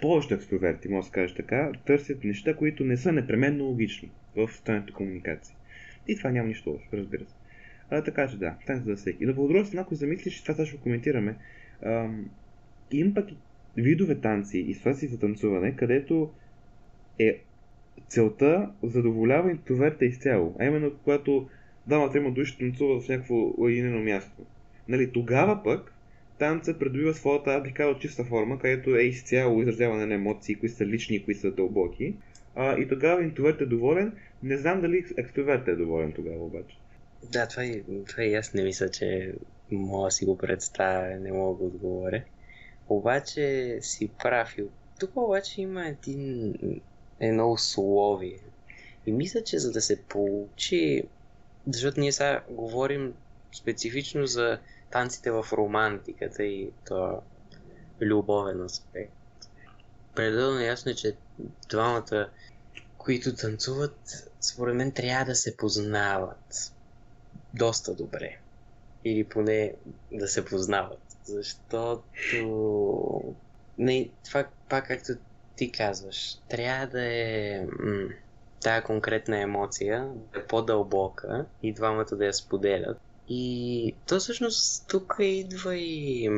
Повечето 0.00 0.34
екстроверти, 0.34 0.88
може 0.88 1.00
да 1.00 1.06
се 1.06 1.12
каже 1.12 1.34
така, 1.34 1.72
търсят 1.86 2.24
неща, 2.24 2.56
които 2.56 2.84
не 2.84 2.96
са 2.96 3.12
непременно 3.12 3.64
логични 3.64 4.10
в 4.36 4.48
стането 4.52 4.94
комуникация. 4.94 5.56
И 6.08 6.16
това 6.16 6.30
няма 6.30 6.48
нищо 6.48 6.70
лошо, 6.70 6.86
разбира 6.92 7.24
се. 7.24 7.34
А, 7.90 8.02
така 8.02 8.28
че 8.28 8.38
да, 8.38 8.54
танц 8.66 8.84
за 8.84 8.96
всеки. 8.96 9.26
Но 9.26 9.34
по 9.34 9.48
друга 9.48 9.64
страна, 9.64 9.82
ако 9.82 9.94
замислиш, 9.94 10.42
това 10.42 10.64
го 10.64 10.80
коментираме, 10.82 11.36
ам, 11.82 12.30
има 12.90 13.14
пък 13.14 13.28
видове 13.76 14.14
танци 14.14 14.58
и 14.58 14.74
ситуации 14.74 15.08
за 15.08 15.18
танцуване, 15.18 15.76
където 15.76 16.30
е 17.18 17.40
целта 18.08 18.70
задоволява 18.82 19.50
интроверта 19.50 20.04
изцяло. 20.04 20.56
А 20.58 20.64
именно, 20.64 20.92
когато 21.04 21.48
двама 21.86 22.12
трима 22.12 22.30
души 22.30 22.58
танцуват 22.58 23.04
в 23.04 23.08
някакво 23.08 23.52
уединено 23.56 24.00
място. 24.00 24.42
Нали, 24.88 25.12
тогава 25.12 25.62
пък 25.62 25.94
танцът 26.38 26.78
придобива 26.78 27.14
своята, 27.14 27.50
аз 27.50 27.62
бих 27.62 27.74
казал, 27.74 27.98
чиста 27.98 28.24
форма, 28.24 28.58
където 28.58 28.96
е 28.96 29.02
изцяло 29.02 29.62
изразяване 29.62 30.06
на 30.06 30.14
емоции, 30.14 30.54
които 30.54 30.74
са 30.74 30.86
лични 30.86 31.16
и 31.16 31.24
които 31.24 31.40
са 31.40 31.50
дълбоки. 31.50 32.14
А, 32.54 32.78
и 32.78 32.88
тогава 32.88 33.22
интроверт 33.22 33.60
е 33.60 33.66
доволен. 33.66 34.12
Не 34.42 34.56
знам 34.56 34.80
дали 34.80 35.04
екстроверт 35.16 35.68
е 35.68 35.76
доволен 35.76 36.12
тогава 36.12 36.44
обаче. 36.44 36.76
Да, 37.32 37.48
това 37.48 37.64
и, 37.64 37.82
това 38.08 38.24
и 38.24 38.34
аз 38.34 38.54
не 38.54 38.62
мисля, 38.62 38.88
че 38.88 39.34
мога 39.70 40.04
да 40.04 40.10
си 40.10 40.24
го 40.24 40.38
представя, 40.38 41.20
не 41.20 41.32
мога 41.32 41.58
да 41.58 41.64
отговоря. 41.64 42.22
Обаче 42.92 43.78
си 43.82 44.10
прав. 44.22 44.56
Тук 45.00 45.16
обаче 45.16 45.60
има 45.60 45.88
един, 45.88 46.54
едно 47.20 47.52
условие. 47.52 48.38
И 49.06 49.12
мисля, 49.12 49.44
че 49.44 49.58
за 49.58 49.72
да 49.72 49.80
се 49.80 50.02
получи, 50.02 51.04
защото 51.66 52.00
ние 52.00 52.12
сега 52.12 52.44
говорим 52.50 53.14
специфично 53.52 54.26
за 54.26 54.58
танците 54.90 55.30
в 55.30 55.46
романтиката 55.52 56.44
и 56.44 56.70
то 56.86 57.22
любовен 58.00 58.62
аспект. 58.62 59.12
Пределно 60.14 60.60
ясно 60.60 60.92
е, 60.92 60.94
че 60.94 61.16
двамата, 61.70 62.28
които 62.98 63.34
танцуват, 63.34 64.28
според 64.40 64.76
мен 64.76 64.92
трябва 64.92 65.24
да 65.24 65.34
се 65.34 65.56
познават 65.56 66.72
доста 67.54 67.94
добре. 67.94 68.38
Или 69.04 69.24
поне 69.24 69.74
да 70.12 70.28
се 70.28 70.44
познават. 70.44 71.11
Защото 71.24 72.06
не, 73.78 74.10
това 74.24 74.48
пак 74.68 74.86
както 74.86 75.12
ти 75.56 75.72
казваш, 75.72 76.38
трябва 76.48 76.86
да 76.86 77.04
е 77.04 77.66
м- 77.78 78.08
тая 78.60 78.84
конкретна 78.84 79.40
емоция 79.40 80.12
да 80.32 80.40
е 80.40 80.46
по-дълбока 80.46 81.46
и 81.62 81.74
двамата 81.74 82.06
да 82.12 82.26
я 82.26 82.32
споделят. 82.32 82.98
И 83.28 83.96
то 84.06 84.18
всъщност 84.18 84.88
тук 84.88 85.16
идва 85.20 85.76
и, 85.76 86.30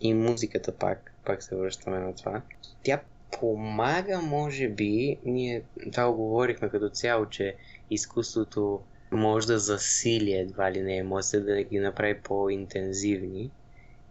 и 0.00 0.14
музиката 0.14 0.76
пак, 0.76 1.16
пак 1.24 1.42
се 1.42 1.56
връщаме 1.56 1.98
на 1.98 2.14
това. 2.14 2.42
Тя 2.82 3.02
помага, 3.30 4.20
може 4.20 4.68
би, 4.68 5.20
ние 5.24 5.64
това 5.92 6.12
го 6.12 6.16
говорихме 6.16 6.70
като 6.70 6.88
цяло, 6.88 7.28
че 7.28 7.56
изкуството 7.90 8.80
може 9.12 9.46
да 9.46 9.58
засили 9.58 10.32
едва 10.32 10.72
ли 10.72 10.82
не 10.82 10.96
емоция, 10.96 11.44
да 11.44 11.62
ги 11.62 11.78
направи 11.78 12.22
по-интензивни. 12.22 13.52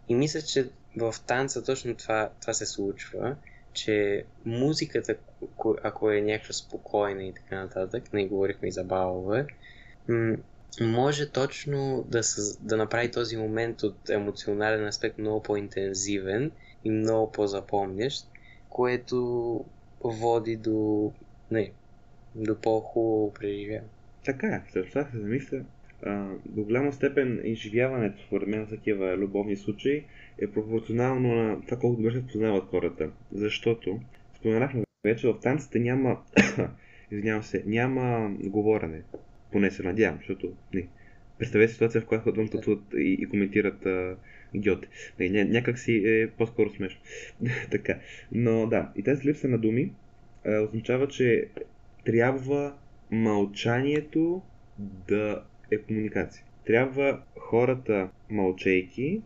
И 0.08 0.14
мисля, 0.14 0.42
че 0.42 0.68
в 0.96 1.14
танца 1.26 1.64
точно 1.64 1.94
това, 1.94 2.30
това 2.40 2.52
се 2.52 2.66
случва, 2.66 3.36
че 3.72 4.24
музиката, 4.44 5.14
ако 5.82 6.10
е 6.10 6.20
някаква 6.20 6.52
спокойна 6.52 7.24
и 7.24 7.34
така 7.34 7.62
нататък, 7.62 8.12
не 8.12 8.26
говорихме 8.26 8.68
и 8.68 8.72
за 8.72 8.84
балове, 8.84 9.46
може 10.80 11.28
точно 11.28 12.04
да, 12.08 12.22
съз... 12.22 12.56
да 12.56 12.76
направи 12.76 13.10
този 13.10 13.36
момент 13.36 13.82
от 13.82 14.10
емоционален 14.10 14.86
аспект 14.86 15.18
много 15.18 15.42
по-интензивен 15.42 16.50
и 16.84 16.90
много 16.90 17.32
по-запомнящ, 17.32 18.26
което 18.68 19.64
води 20.04 20.56
до, 20.56 21.12
не, 21.50 21.72
до 22.34 22.60
по-хубаво 22.60 23.34
преживяване. 23.34 23.88
Така 24.24 24.62
след 24.72 24.88
това 24.88 25.04
се 25.04 25.18
замисля. 25.18 25.64
До 26.46 26.64
голяма 26.64 26.92
степен 26.92 27.40
изживяването, 27.44 28.22
според 28.26 28.48
мен, 28.48 28.64
за 28.64 28.76
такива 28.76 29.16
любовни 29.16 29.56
случаи 29.56 30.04
е 30.38 30.46
пропорционално 30.46 31.34
на 31.34 31.60
това 31.60 31.76
колко 31.76 31.96
добре 31.96 32.12
се 32.12 32.26
познават 32.26 32.64
хората. 32.64 33.10
Защото, 33.32 34.00
споменахме 34.36 34.82
вече, 35.04 35.28
в 35.28 35.40
танците 35.42 35.78
няма, 35.78 36.22
извинявам 37.10 37.42
се, 37.42 37.62
няма 37.66 38.36
говорене. 38.40 39.02
Поне 39.52 39.70
се 39.70 39.82
надявам, 39.82 40.18
защото 40.18 40.52
не. 40.74 40.86
Представете 41.38 41.72
ситуация, 41.72 42.00
в 42.00 42.06
която 42.06 42.28
отвън 42.28 42.48
пътуват 42.48 42.82
и, 42.96 43.16
и 43.20 43.28
коментират 43.28 43.86
а, 43.86 44.16
идиоти. 44.54 44.88
Някак 45.20 45.78
си 45.78 46.02
е 46.04 46.30
по-скоро 46.38 46.70
смешно. 46.70 47.00
така. 47.70 47.98
Но 48.32 48.66
да, 48.66 48.92
и 48.96 49.02
тази 49.02 49.28
липса 49.28 49.48
на 49.48 49.58
думи 49.58 49.92
а, 50.46 50.60
означава, 50.60 51.08
че 51.08 51.48
трябва 52.04 52.74
мълчанието 53.10 54.42
да 54.78 55.42
е 55.74 55.78
комуникация. 55.78 56.44
Трябва 56.66 57.20
хората, 57.38 58.08
мълчейки, 58.30 59.22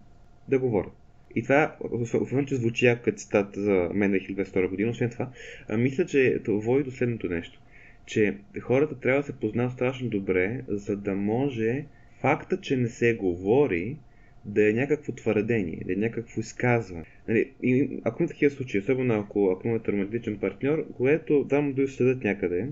да 0.49 0.59
говорят. 0.59 0.93
И 1.35 1.43
това, 1.43 1.77
освен 2.21 2.47
че 2.47 2.55
звучи 2.55 2.97
като 3.05 3.19
цитат 3.19 3.55
за 3.55 3.91
мен 3.95 4.13
2022 4.13 4.69
година, 4.69 4.91
освен 4.91 5.11
това, 5.11 5.31
мисля, 5.77 6.07
че 6.07 6.41
това 6.45 6.59
води 6.59 6.85
до 6.85 6.91
следното 6.91 7.29
нещо. 7.29 7.61
Че 8.07 8.37
хората 8.61 9.01
трябва 9.01 9.21
да 9.21 9.27
се 9.27 9.41
познават 9.41 9.73
страшно 9.73 10.09
добре, 10.09 10.63
за 10.69 10.97
да 10.97 11.15
може 11.15 11.85
факта, 12.21 12.61
че 12.61 12.77
не 12.77 12.89
се 12.89 13.15
говори, 13.15 13.97
да 14.45 14.71
е 14.71 14.73
някакво 14.73 15.13
твърдение, 15.13 15.83
да 15.87 15.93
е 15.93 15.97
някакво 15.97 16.41
изказване. 16.41 17.05
Нали, 17.29 17.51
и, 17.63 18.01
ако 18.05 18.23
има 18.23 18.29
такива 18.29 18.51
случаи, 18.51 18.81
особено 18.81 19.15
ако, 19.15 19.51
ако 19.51 19.69
имате 19.69 19.93
романтичен 19.93 20.39
партньор, 20.39 20.87
което 20.97 21.47
там 21.49 21.73
да 21.73 21.89
следят 21.89 22.25
някъде, 22.25 22.69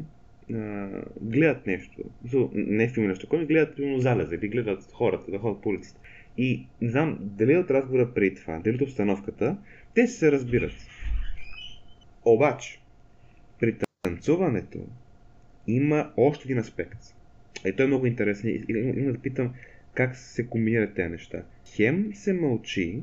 а, 0.53 0.89
гледат 1.21 1.67
нещо. 1.67 2.03
Не 2.55 2.89
филми 2.89 3.09
нещо, 3.09 3.29
но 3.33 3.47
гледат 3.47 3.77
примерно 3.77 4.01
залеза 4.01 4.35
или 4.35 4.49
гледат 4.49 4.93
хората, 4.93 5.31
да 5.31 5.39
ходят 5.39 5.63
по 5.63 5.69
улиците. 5.69 6.01
И 6.37 6.67
не 6.81 6.91
знам 6.91 7.19
дали 7.21 7.57
от 7.57 7.71
разговора 7.71 8.15
преди 8.15 8.35
това, 8.35 8.59
дали 8.59 8.75
от 8.75 8.83
обстановката, 8.83 9.57
те 9.95 10.07
се 10.07 10.33
разбират. 10.33 10.73
Обаче, 12.25 12.81
при 13.61 13.77
танцуването 14.03 14.79
има 15.67 16.13
още 16.17 16.43
един 16.45 16.59
аспект. 16.59 16.99
И 17.67 17.77
той 17.77 17.85
е 17.85 17.87
много 17.87 18.07
интересен. 18.07 18.51
И 18.51 18.65
има 18.69 19.13
да 19.13 19.19
питам 19.19 19.55
как 19.95 20.17
се 20.17 20.47
комбинират 20.47 20.95
тези 20.95 21.09
неща. 21.09 21.43
Хем 21.77 22.11
се 22.15 22.33
мълчи, 22.33 23.03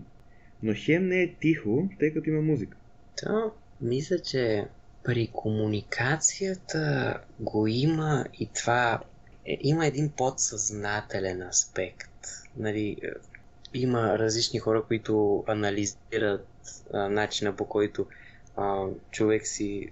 но 0.63 0.73
хем 0.75 1.07
не 1.07 1.21
е 1.21 1.33
тихо, 1.33 1.89
тъй 1.99 2.13
като 2.13 2.29
има 2.29 2.41
музика. 2.41 2.77
То, 3.23 3.51
мисля, 3.81 4.19
че 4.19 4.65
при 5.03 5.29
комуникацията 5.33 7.17
го 7.39 7.67
има 7.67 8.25
и 8.39 8.49
това. 8.53 9.01
Е, 9.45 9.57
има 9.61 9.87
един 9.87 10.09
подсъзнателен 10.09 11.41
аспект. 11.41 12.27
Нали, 12.57 12.97
е, 13.03 13.07
има 13.73 14.19
различни 14.19 14.59
хора, 14.59 14.83
които 14.87 15.43
анализират 15.47 16.47
а, 16.93 17.09
начина 17.09 17.55
по 17.55 17.65
който 17.65 18.05
а, 18.55 18.85
човек 19.11 19.47
си 19.47 19.91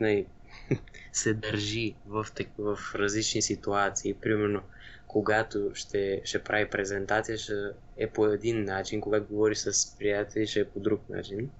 нали, 0.00 0.26
се 1.12 1.34
държи 1.34 1.94
в, 2.06 2.26
в 2.58 2.78
различни 2.94 3.42
ситуации. 3.42 4.14
Примерно, 4.14 4.62
когато 5.06 5.70
ще, 5.74 6.20
ще 6.24 6.42
прави 6.42 6.70
презентация, 6.70 7.38
ще 7.38 7.54
е 7.96 8.06
по 8.06 8.26
един 8.26 8.64
начин, 8.64 9.00
когато 9.00 9.26
говори 9.26 9.56
с 9.56 9.96
приятели, 9.98 10.46
ще 10.46 10.60
е 10.60 10.64
по 10.64 10.80
друг 10.80 11.08
начин. 11.08 11.50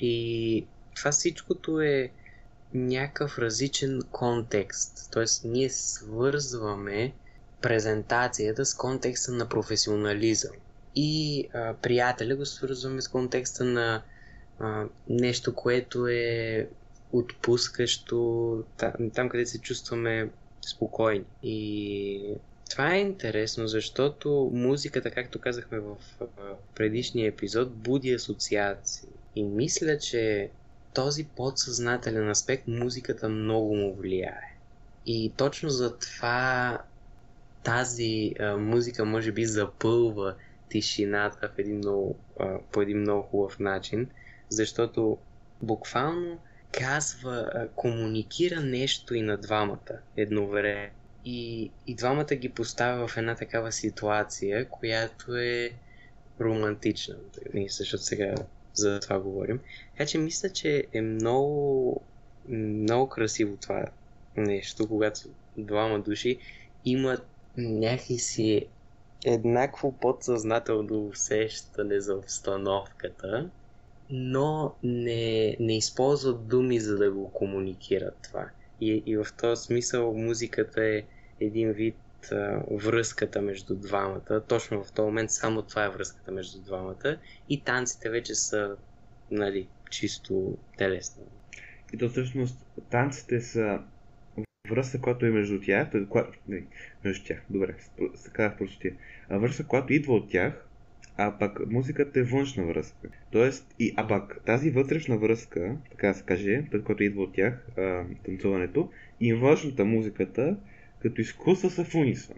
И 0.00 0.66
това 0.96 1.10
всичкото 1.10 1.80
е 1.80 2.10
някакъв 2.74 3.38
различен 3.38 4.02
контекст. 4.10 5.08
Тоест, 5.12 5.44
ние 5.44 5.70
свързваме 5.70 7.12
презентацията 7.60 8.64
с 8.64 8.74
контекста 8.74 9.32
на 9.32 9.48
професионализъм. 9.48 10.52
И 10.94 11.44
а, 11.54 11.74
приятеля 11.74 12.36
го 12.36 12.46
свързваме 12.46 13.02
с 13.02 13.08
контекста 13.08 13.64
на 13.64 14.02
а, 14.58 14.84
нещо, 15.08 15.54
което 15.54 16.06
е 16.06 16.68
отпускащо, 17.12 18.64
там, 18.76 18.92
там 19.14 19.28
къде 19.28 19.46
се 19.46 19.60
чувстваме 19.60 20.30
спокойни. 20.60 21.24
И 21.42 22.34
това 22.70 22.94
е 22.94 23.00
интересно, 23.00 23.68
защото 23.68 24.50
музиката, 24.54 25.10
както 25.10 25.40
казахме 25.40 25.78
в 25.78 25.96
предишния 26.74 27.28
епизод, 27.28 27.72
буди 27.72 28.12
асоциации. 28.12 29.08
И 29.36 29.42
мисля, 29.42 29.98
че 29.98 30.50
този 30.98 31.24
подсъзнателен 31.24 32.30
аспект 32.30 32.68
музиката 32.68 33.28
много 33.28 33.76
му 33.76 33.94
влияе. 33.94 34.56
И 35.06 35.32
точно 35.36 35.68
за 35.68 35.98
това 35.98 36.78
тази 37.62 38.34
а, 38.40 38.56
музика 38.56 39.04
може 39.04 39.32
би 39.32 39.44
запълва 39.44 40.34
тишината 40.68 41.48
в 41.48 41.58
един 41.58 41.76
много, 41.76 42.16
а, 42.40 42.58
по 42.72 42.82
един 42.82 43.00
много 43.00 43.22
хубав 43.22 43.58
начин, 43.58 44.08
защото 44.48 45.18
буквално 45.62 46.38
казва, 46.72 47.50
а, 47.54 47.68
комуникира 47.68 48.60
нещо 48.60 49.14
и 49.14 49.22
на 49.22 49.36
двамата 49.36 49.98
едновременно. 50.16 50.92
И, 51.24 51.70
и 51.86 51.94
двамата 51.94 52.34
ги 52.34 52.48
поставя 52.48 53.08
в 53.08 53.16
една 53.16 53.34
такава 53.34 53.72
ситуация, 53.72 54.68
която 54.68 55.36
е 55.36 55.70
романтична. 56.40 57.14
Ние 57.54 57.68
също 57.68 57.98
сега 57.98 58.34
за 58.78 59.00
това 59.00 59.20
говорим. 59.20 59.60
Така 59.92 60.06
че 60.06 60.18
мисля, 60.18 60.50
че 60.50 60.84
е 60.92 61.00
много, 61.00 62.00
много 62.48 63.08
красиво 63.08 63.56
това 63.56 63.84
нещо, 64.36 64.88
когато 64.88 65.20
двама 65.56 66.00
души 66.00 66.38
имат 66.84 67.26
някакси 67.56 68.66
еднакво 69.24 69.92
подсъзнателно 69.92 71.06
усещане 71.06 72.00
за 72.00 72.14
обстановката, 72.14 73.50
но 74.10 74.74
не, 74.82 75.56
не 75.60 75.76
използват 75.76 76.48
думи 76.48 76.80
за 76.80 76.96
да 76.96 77.10
го 77.10 77.32
комуникират 77.32 78.16
това. 78.22 78.48
И, 78.80 79.02
и 79.06 79.16
в 79.16 79.26
този 79.40 79.62
смисъл 79.62 80.14
музиката 80.14 80.84
е 80.84 81.02
един 81.40 81.72
вид 81.72 81.96
връзката 82.70 83.42
между 83.42 83.74
двамата. 83.74 84.42
Точно 84.48 84.84
в 84.84 84.92
този 84.92 85.06
момент 85.06 85.30
само 85.30 85.62
това 85.62 85.84
е 85.84 85.90
връзката 85.90 86.32
между 86.32 86.62
двамата. 86.62 87.18
И 87.48 87.62
танците 87.64 88.10
вече 88.10 88.34
са 88.34 88.76
нали, 89.30 89.68
чисто 89.90 90.58
телесно. 90.78 91.22
И 91.92 91.98
то 91.98 92.08
всъщност 92.08 92.66
танците 92.90 93.40
са 93.40 93.80
връзка, 94.70 95.00
която 95.00 95.26
е 95.26 95.30
между 95.30 95.60
тях, 95.60 95.88
не, 96.48 96.62
между 97.04 97.26
тях, 97.26 97.42
добре, 97.50 97.74
се 98.14 98.30
казах 98.30 98.58
простотия, 98.58 98.94
а 99.28 99.38
връзка, 99.38 99.66
която 99.66 99.92
идва 99.92 100.14
от 100.14 100.30
тях, 100.30 100.68
а 101.16 101.38
пък 101.38 101.70
музиката 101.70 102.20
е 102.20 102.22
външна 102.22 102.64
връзка. 102.64 103.08
Тоест, 103.30 103.74
и, 103.78 103.94
а 103.96 104.08
пък 104.08 104.40
тази 104.46 104.70
вътрешна 104.70 105.18
връзка, 105.18 105.76
така 105.90 106.08
да 106.08 106.14
се 106.14 106.24
каже, 106.24 106.64
която 106.84 107.02
идва 107.02 107.22
от 107.22 107.34
тях, 107.34 107.66
а, 107.78 108.04
танцуването, 108.24 108.90
и 109.20 109.34
външната 109.34 109.84
музиката, 109.84 110.56
като 111.02 111.20
изкуства 111.20 111.70
са 111.70 111.84
в 111.84 111.94
унисон. 111.94 112.36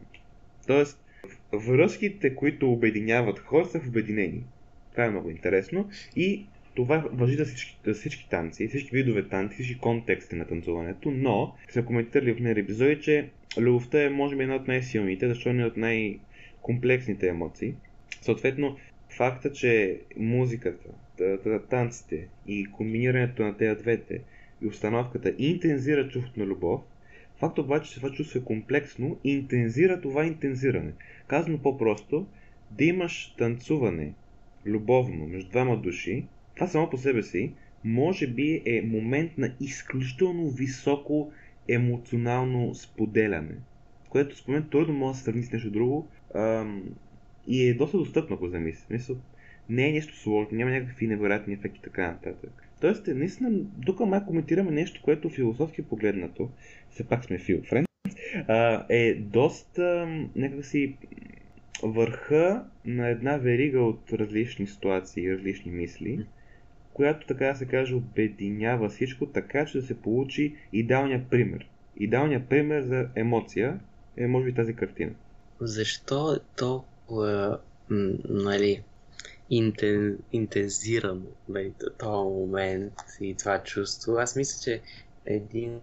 Тоест, 0.66 1.04
връзките, 1.52 2.34
които 2.34 2.72
обединяват 2.72 3.38
хора, 3.38 3.66
са 3.66 3.80
в 3.80 3.88
обединени. 3.88 4.44
Това 4.90 5.04
е 5.04 5.10
много 5.10 5.30
интересно. 5.30 5.88
И 6.16 6.46
това 6.74 7.04
въжи 7.12 7.36
за 7.36 7.44
всички, 7.44 7.78
за 7.84 7.94
всички 7.94 8.28
танци, 8.30 8.68
всички 8.68 8.96
видове 8.96 9.28
танци, 9.28 9.54
всички 9.54 9.78
контексти 9.78 10.36
на 10.36 10.46
танцуването, 10.46 11.10
но 11.10 11.54
сме 11.70 11.84
коментирали 11.84 12.32
в 12.32 12.40
нея 12.40 12.58
епизоди, 12.58 13.00
че 13.00 13.28
любовта 13.58 14.02
е 14.02 14.10
може 14.10 14.36
би 14.36 14.42
една 14.42 14.54
от 14.54 14.68
най-силните, 14.68 15.28
защото 15.28 15.60
е 15.60 15.64
от 15.64 15.76
най-комплексните 15.76 17.28
емоции. 17.28 17.74
Съответно, 18.20 18.76
факта, 19.16 19.52
че 19.52 20.00
музиката, 20.16 20.88
танците 21.70 22.28
и 22.46 22.66
комбинирането 22.66 23.42
на 23.42 23.56
тези 23.56 23.82
двете 23.82 24.20
и 24.62 24.66
установката 24.66 25.34
интензира 25.38 26.08
чувството 26.08 26.40
на 26.40 26.46
любов, 26.46 26.80
факт 27.40 27.58
обаче, 27.58 27.90
че 27.90 27.96
това 27.96 28.10
чувство 28.10 28.38
е 28.38 28.44
комплексно, 28.44 29.18
интензира 29.24 30.00
това 30.00 30.24
интензиране. 30.24 30.92
Казано 31.26 31.58
по-просто, 31.58 32.26
да 32.70 32.84
имаш 32.84 33.34
танцуване 33.38 34.12
любовно 34.66 35.26
между 35.26 35.50
двама 35.50 35.76
души, 35.76 36.24
това 36.54 36.66
само 36.66 36.90
по 36.90 36.98
себе 36.98 37.22
си, 37.22 37.52
може 37.84 38.26
би 38.26 38.62
е 38.66 38.82
момент 38.82 39.38
на 39.38 39.54
изключително 39.60 40.50
високо 40.50 41.32
емоционално 41.68 42.74
споделяне, 42.74 43.54
което 44.08 44.36
според 44.36 44.60
мен 44.60 44.70
трудно 44.70 44.94
може 44.94 45.12
да 45.12 45.18
се 45.18 45.24
сравни 45.24 45.42
с 45.42 45.52
нещо 45.52 45.70
друго 45.70 46.08
ам, 46.34 46.82
и 47.46 47.68
е 47.68 47.74
доста 47.74 47.98
достъпно, 47.98 48.36
ако 48.36 48.48
замислиш. 48.48 49.08
Не 49.68 49.88
е 49.88 49.92
нещо 49.92 50.16
сложно, 50.16 50.58
няма 50.58 50.70
някакви 50.70 51.06
невероятни 51.06 51.54
ефекти 51.54 51.78
и 51.78 51.82
така 51.82 52.06
нататък. 52.06 52.70
Тоест, 52.80 53.08
е, 53.08 53.14
наистина, 53.14 53.50
тук 53.86 54.00
май 54.00 54.20
коментираме 54.26 54.70
нещо, 54.70 55.00
което 55.04 55.30
философски 55.30 55.82
погледнато, 55.82 56.50
все 56.90 57.04
пак 57.04 57.24
сме 57.24 57.38
фил 57.38 57.62
френд, 57.62 57.88
е 58.88 59.14
доста 59.14 60.06
някакси 60.36 60.96
върха 61.82 62.64
на 62.84 63.08
една 63.08 63.36
верига 63.36 63.80
от 63.80 64.12
различни 64.12 64.66
ситуации 64.66 65.24
и 65.24 65.32
различни 65.32 65.72
мисли, 65.72 66.26
която 66.92 67.26
така 67.26 67.46
да 67.46 67.54
се 67.54 67.66
каже 67.66 67.94
обединява 67.94 68.88
всичко, 68.88 69.26
така 69.26 69.66
че 69.66 69.78
да 69.80 69.86
се 69.86 70.00
получи 70.00 70.54
идеалният 70.72 71.30
пример. 71.30 71.68
Идеалният 71.96 72.48
пример 72.48 72.82
за 72.82 73.08
емоция 73.16 73.80
е 74.16 74.26
може 74.26 74.44
би 74.44 74.54
тази 74.54 74.74
картина. 74.74 75.12
Защо 75.60 76.34
е 76.34 76.38
толкова, 76.56 77.58
нали, 78.28 78.82
интен, 79.50 80.18
интензирано 80.32 81.26
нали, 81.48 81.72
този 81.98 82.28
момент 82.34 82.92
и 83.20 83.34
това 83.34 83.62
чувство? 83.62 84.12
Аз 84.12 84.36
мисля, 84.36 84.62
че 84.64 84.80
един, 85.26 85.80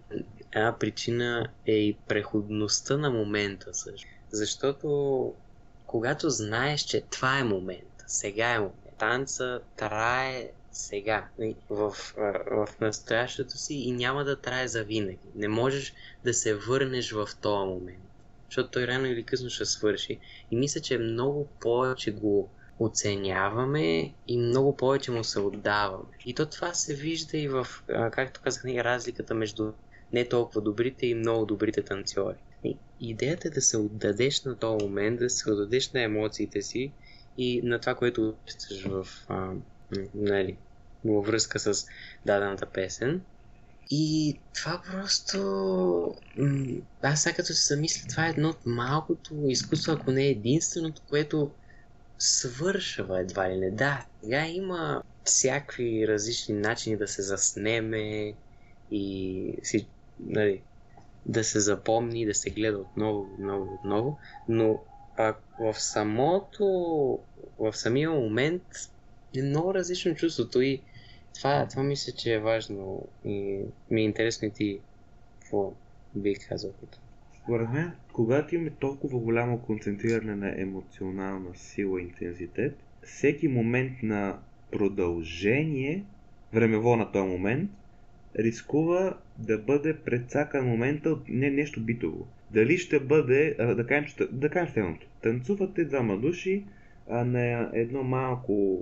една 0.52 0.78
причина 0.78 1.48
е 1.66 1.72
и 1.72 1.96
преходността 2.08 2.96
на 2.96 3.10
момента 3.10 3.74
също. 3.74 4.08
Защото 4.30 5.34
когато 5.86 6.30
знаеш, 6.30 6.80
че 6.80 7.00
това 7.00 7.38
е 7.38 7.44
момента, 7.44 8.04
сега 8.06 8.54
е 8.54 8.58
момент, 8.58 8.74
танца 8.98 9.60
трае 9.76 10.50
сега, 10.72 11.28
в, 11.70 11.90
в 12.50 12.68
настоящето 12.80 13.58
си 13.58 13.74
и 13.74 13.92
няма 13.92 14.24
да 14.24 14.40
трае 14.40 14.68
за 14.68 14.84
винаги. 14.84 15.28
Не 15.34 15.48
можеш 15.48 15.94
да 16.24 16.34
се 16.34 16.54
върнеш 16.54 17.12
в 17.12 17.28
този 17.40 17.68
момент, 17.68 18.04
защото 18.46 18.70
той 18.70 18.86
рано 18.86 19.06
или 19.06 19.24
късно 19.24 19.50
ще 19.50 19.64
свърши. 19.64 20.18
И 20.50 20.56
мисля, 20.56 20.80
че 20.80 20.98
много 20.98 21.48
повече 21.60 22.12
го 22.12 22.48
оценяваме 22.78 24.14
и 24.28 24.38
много 24.38 24.76
повече 24.76 25.10
му 25.10 25.24
се 25.24 25.40
отдаваме. 25.40 26.04
И 26.24 26.34
то 26.34 26.46
това 26.46 26.74
се 26.74 26.94
вижда 26.94 27.38
и 27.38 27.48
в, 27.48 27.66
както 28.12 28.40
казах, 28.40 28.64
разликата 28.64 29.34
между 29.34 29.72
не 30.12 30.28
толкова 30.28 30.60
добрите 30.60 31.06
и 31.06 31.14
много 31.14 31.46
добрите 31.46 31.82
танцори. 31.82 32.36
Идеята 33.00 33.48
е 33.48 33.50
да 33.50 33.60
се 33.60 33.76
отдадеш 33.76 34.44
на 34.44 34.56
този 34.56 34.84
момент, 34.84 35.18
да 35.18 35.30
се 35.30 35.50
отдадеш 35.50 35.92
на 35.92 36.00
емоциите 36.00 36.62
си 36.62 36.92
и 37.38 37.62
на 37.62 37.78
това, 37.78 37.94
което 37.94 38.34
усещаш 38.46 38.84
в, 38.84 39.08
нали, 40.14 40.56
във 41.04 41.26
връзка 41.26 41.58
с 41.58 41.86
дадената 42.26 42.66
песен. 42.66 43.20
И 43.90 44.36
това 44.54 44.82
просто... 44.92 46.14
Аз 47.02 47.22
сега 47.22 47.36
като 47.36 47.46
се 47.46 47.74
замисля, 47.74 48.08
това 48.08 48.26
е 48.26 48.30
едно 48.30 48.48
от 48.48 48.66
малкото 48.66 49.34
изкуство, 49.48 49.92
ако 49.92 50.10
не 50.10 50.26
е 50.26 50.30
единственото, 50.30 51.02
което 51.08 51.50
свършва 52.18 53.20
едва 53.20 53.50
ли 53.50 53.56
не. 53.56 53.70
Да, 53.70 54.06
сега 54.22 54.46
има 54.46 55.02
всякакви 55.24 56.08
различни 56.08 56.54
начини 56.54 56.96
да 56.96 57.08
се 57.08 57.22
заснеме 57.22 58.34
и 58.90 59.54
си, 59.62 59.86
нали, 60.20 60.62
да 61.26 61.44
се 61.44 61.60
запомни, 61.60 62.26
да 62.26 62.34
се 62.34 62.50
гледа 62.50 62.78
отново, 62.78 63.20
отново, 63.20 63.74
отново, 63.74 64.18
но 64.48 64.80
а 65.16 65.34
в 65.60 65.74
самото, 65.74 66.64
в 67.58 67.72
самия 67.72 68.10
момент 68.10 68.62
е 69.36 69.42
много 69.42 69.74
различно 69.74 70.14
чувството 70.14 70.60
и 70.60 70.82
това, 71.34 71.66
това 71.68 71.82
мисля, 71.82 72.12
че 72.12 72.34
е 72.34 72.38
важно 72.38 73.08
и 73.24 73.60
ми 73.90 74.00
е 74.00 74.04
интересно 74.04 74.48
и 74.48 74.50
ти 74.50 74.80
какво 75.40 75.72
бих 76.14 76.48
казал. 76.48 76.72
Според 77.42 77.70
мен, 77.70 77.92
когато 78.12 78.54
имаме 78.54 78.70
толкова 78.70 79.18
голямо 79.18 79.58
концентриране 79.58 80.36
на 80.36 80.60
емоционална 80.60 81.54
сила 81.54 82.00
и 82.00 82.04
интензитет, 82.04 82.76
всеки 83.02 83.48
момент 83.48 84.02
на 84.02 84.38
продължение, 84.70 86.04
времево 86.52 86.96
на 86.96 87.12
този 87.12 87.28
момент, 87.28 87.70
рискува 88.38 89.18
да 89.38 89.58
бъде 89.58 89.96
предсакан 89.96 90.66
момента 90.66 91.10
от 91.10 91.28
не 91.28 91.50
нещо 91.50 91.84
битово. 91.84 92.26
Дали 92.50 92.78
ще 92.78 93.00
бъде, 93.00 93.54
да 93.58 93.86
кажем, 93.86 94.28
да 94.32 94.48
кажем 94.48 94.72
следното. 94.74 95.06
Танцувате 95.22 95.84
двама 95.84 96.18
души 96.18 96.64
а 97.10 97.24
на 97.24 97.70
едно 97.74 98.02
малко 98.02 98.78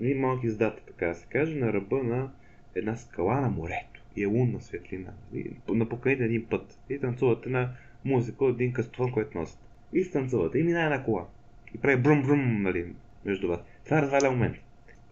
един 0.00 0.20
малък 0.20 0.44
издател, 0.44 0.84
така 0.86 1.06
да 1.06 1.14
се 1.14 1.26
каже, 1.26 1.54
на 1.54 1.72
ръба 1.72 2.02
на 2.02 2.30
една 2.74 2.96
скала 2.96 3.40
на 3.40 3.48
морето. 3.48 4.02
И 4.16 4.22
е 4.22 4.26
лунна 4.26 4.60
светлина. 4.60 5.12
И 5.34 5.50
на 5.68 5.88
поканите 5.88 6.24
един 6.24 6.46
път. 6.46 6.78
И 6.90 6.98
танцувате 6.98 7.48
на 7.48 7.70
музика 8.04 8.44
от 8.44 8.54
един 8.54 8.72
кастован, 8.72 9.12
който 9.12 9.38
носите. 9.38 9.62
И 9.92 10.10
танцувате. 10.10 10.58
И 10.58 10.62
мина 10.62 10.84
една 10.84 11.04
кола. 11.04 11.26
И 11.74 11.78
прави 11.78 12.02
брум-брум, 12.02 12.62
нали, 12.62 12.86
между 13.24 13.48
вас. 13.48 13.60
Това 13.84 14.02
разваля 14.02 14.30
момент. 14.30 14.56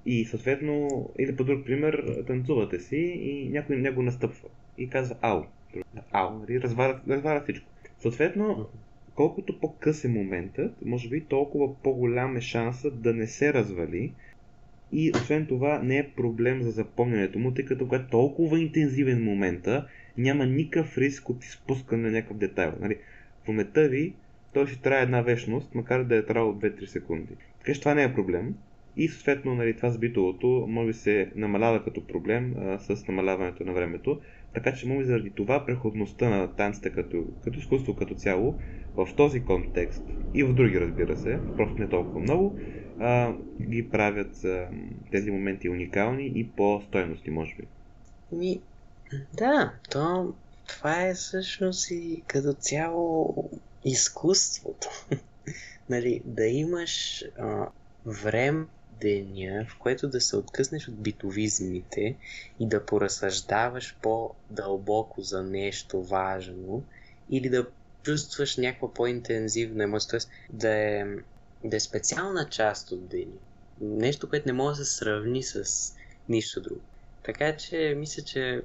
И 0.07 0.25
съответно, 0.25 0.89
или 1.19 1.37
по 1.37 1.45
друг 1.45 1.67
пример, 1.67 2.25
танцувате 2.27 2.81
си 2.81 2.97
и 2.97 3.49
някой 3.49 3.77
него 3.77 4.03
настъпва. 4.03 4.49
И 4.79 4.89
казва 4.89 5.17
ау. 5.21 5.43
Ау, 6.13 6.39
нали, 6.39 6.61
всичко. 7.43 7.67
Съответно, 7.99 8.69
колкото 9.15 9.61
по-къс 9.61 10.05
е 10.05 10.09
моментът, 10.09 10.85
може 10.85 11.09
би 11.09 11.21
толкова 11.21 11.83
по-голям 11.83 12.37
е 12.37 12.41
шансът 12.41 13.01
да 13.01 13.15
не 13.15 13.27
се 13.27 13.53
развали, 13.53 14.13
и 14.93 15.13
освен 15.15 15.47
това 15.47 15.79
не 15.83 15.99
е 15.99 16.11
проблем 16.17 16.63
за 16.63 16.71
запомнянето 16.71 17.39
му, 17.39 17.55
тъй 17.55 17.65
като 17.65 17.85
когато 17.85 18.05
е 18.05 18.11
толкова 18.11 18.61
интензивен 18.61 19.25
момента, 19.25 19.89
няма 20.19 20.47
никакъв 20.47 20.99
риск 20.99 21.29
от 21.29 21.45
изпускане 21.45 22.03
на 22.03 22.11
някакъв 22.11 22.37
детайл. 22.37 22.73
Нали? 22.81 22.97
В 23.45 23.49
момента 23.49 23.89
ви 23.89 24.15
той 24.53 24.67
ще 24.67 24.83
трае 24.83 25.03
една 25.03 25.23
вечност, 25.23 25.75
макар 25.75 26.05
да 26.05 26.17
е 26.17 26.25
траял 26.25 26.55
2-3 26.55 26.87
секунди. 26.87 27.33
Така 27.59 27.75
че 27.75 27.81
това 27.81 27.95
не 27.95 28.03
е 28.03 28.15
проблем. 28.15 28.55
И 28.97 29.09
съответно 29.09 29.55
нали, 29.55 29.76
това 29.76 29.90
с 29.90 29.99
битовото 29.99 30.47
може 30.68 30.86
да 30.86 30.94
се 30.94 31.32
намалява 31.34 31.84
като 31.84 32.07
проблем 32.07 32.55
а, 32.59 32.78
с 32.78 33.09
намаляването 33.09 33.64
на 33.64 33.72
времето. 33.72 34.20
Така 34.55 34.74
че 34.74 34.88
може 34.88 35.07
заради 35.07 35.30
това 35.30 35.66
преходността 35.66 36.28
на 36.28 36.55
танците 36.57 36.90
като, 36.90 37.24
като 37.44 37.59
изкуство 37.59 37.97
като 37.97 38.14
цяло 38.14 38.59
в 38.97 39.09
този 39.16 39.44
контекст 39.44 40.03
и 40.34 40.44
в 40.44 40.55
други 40.55 40.80
разбира 40.80 41.16
се, 41.16 41.38
просто 41.57 41.80
не 41.80 41.88
толкова 41.88 42.20
много, 42.20 42.59
а, 42.99 43.34
ги 43.62 43.88
правят 43.90 44.44
а, 44.44 44.68
тези 45.12 45.30
моменти 45.30 45.68
уникални 45.68 46.32
и 46.34 46.51
по-стойности, 46.57 47.30
може 47.30 47.55
би. 47.57 47.66
Ми, 48.32 48.61
да, 49.34 49.72
то, 49.90 50.34
това 50.68 51.03
е 51.07 51.14
всъщност 51.14 51.90
и 51.90 52.22
като 52.26 52.53
цяло 52.53 53.34
изкуството. 53.84 54.88
нали, 55.90 56.22
да 56.24 56.47
имаш 56.47 57.24
а, 57.38 57.68
време 58.07 58.66
деня, 59.01 59.66
в 59.68 59.78
което 59.78 60.09
да 60.09 60.20
се 60.20 60.36
откъснеш 60.36 60.88
от 60.88 61.03
битовизмите 61.03 62.16
и 62.61 62.68
да 62.68 62.86
поразсъждаваш 62.86 63.97
по-дълбоко 64.03 65.22
за 65.22 65.42
нещо 65.42 66.03
важно 66.03 66.84
или 67.30 67.49
да 67.49 67.66
чувстваш 68.03 68.57
някаква 68.57 68.94
по-интензивна 68.94 69.84
емоция, 69.84 70.20
т.е. 70.20 70.57
да 70.57 70.68
е 70.68 71.05
да 71.64 71.76
е 71.76 71.80
специална 71.80 72.49
част 72.49 72.92
от 72.92 73.09
деня. 73.09 73.36
Нещо, 73.80 74.28
което 74.28 74.49
не 74.49 74.53
може 74.53 74.78
да 74.78 74.84
се 74.84 74.97
сравни 74.97 75.42
с 75.42 75.64
нищо 76.28 76.61
друго. 76.61 76.80
Така 77.22 77.57
че 77.57 77.94
мисля, 77.97 78.22
че 78.22 78.62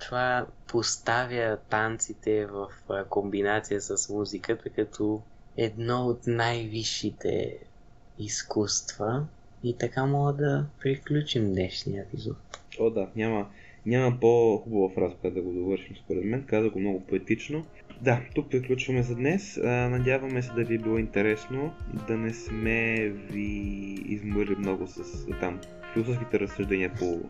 това 0.00 0.46
поставя 0.66 1.58
танците 1.70 2.46
в 2.46 2.68
комбинация 3.08 3.80
с 3.80 4.08
музиката 4.08 4.70
като 4.70 5.22
едно 5.56 6.06
от 6.06 6.26
най-висшите 6.26 7.58
изкуства. 8.18 9.26
И 9.64 9.76
така 9.78 10.06
мога 10.06 10.32
да 10.32 10.66
приключим 10.80 11.52
днешния 11.52 12.02
епизод. 12.02 12.36
О, 12.80 12.90
да, 12.90 13.08
няма, 13.16 13.46
няма 13.86 14.20
по-хубава 14.20 14.94
фраза, 14.94 15.14
която 15.14 15.34
да 15.34 15.42
го 15.42 15.52
довършим 15.52 15.96
според 15.96 16.24
мен. 16.24 16.44
Каза 16.46 16.70
го 16.70 16.80
много 16.80 17.00
поетично. 17.00 17.64
Да, 18.02 18.20
тук 18.34 18.50
приключваме 18.50 19.02
за 19.02 19.14
днес. 19.14 19.56
Надяваме 19.64 20.42
се 20.42 20.52
да 20.52 20.64
ви 20.64 20.74
е 20.74 20.78
било 20.78 20.98
интересно, 20.98 21.72
да 22.08 22.16
не 22.16 22.34
сме 22.34 23.08
ви 23.08 23.48
изморили 24.08 24.56
много 24.58 24.86
с 24.86 25.26
там 25.40 25.60
философските 25.92 26.40
разсъждения 26.40 26.92
по, 26.98 27.20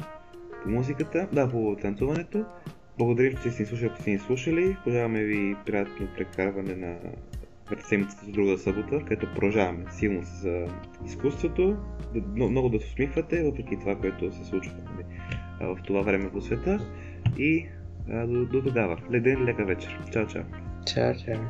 по 0.62 0.70
музиката, 0.70 1.28
да, 1.32 1.50
по 1.50 1.76
танцуването. 1.82 2.44
Благодарим, 2.98 3.38
че 3.42 3.50
сте 3.50 3.62
ни 3.62 3.66
слушали, 3.66 3.86
ако 3.86 4.00
сте 4.00 4.10
ни 4.10 4.18
слушали. 4.18 4.76
Пожелаваме 4.84 5.24
ви 5.24 5.56
приятно 5.66 6.08
прекарване 6.16 6.74
на 6.76 6.96
пред 7.72 7.86
седмицата 7.86 8.24
с 8.24 8.28
друга 8.28 8.58
събота, 8.58 8.98
където 8.98 9.34
продължаваме 9.34 9.84
силно 9.90 10.22
с 10.24 10.66
изкуството. 11.06 11.76
Много, 12.36 12.68
да 12.68 12.80
се 12.80 12.86
усмихвате, 12.86 13.42
въпреки 13.42 13.78
това, 13.78 13.96
което 13.96 14.32
се 14.32 14.44
случва 14.44 14.74
нали, 14.94 15.04
в 15.60 15.78
това 15.86 16.02
време 16.02 16.30
по 16.30 16.40
света. 16.40 16.78
И 17.38 17.66
а, 18.10 18.26
до, 18.26 18.44
до 18.44 18.62
тогава. 18.62 18.98
Леден 19.12 19.44
лека 19.44 19.64
вечер. 19.64 19.98
Чао, 20.12 20.26
чао. 20.26 20.42
Чао, 20.86 21.14
чао. 21.14 21.40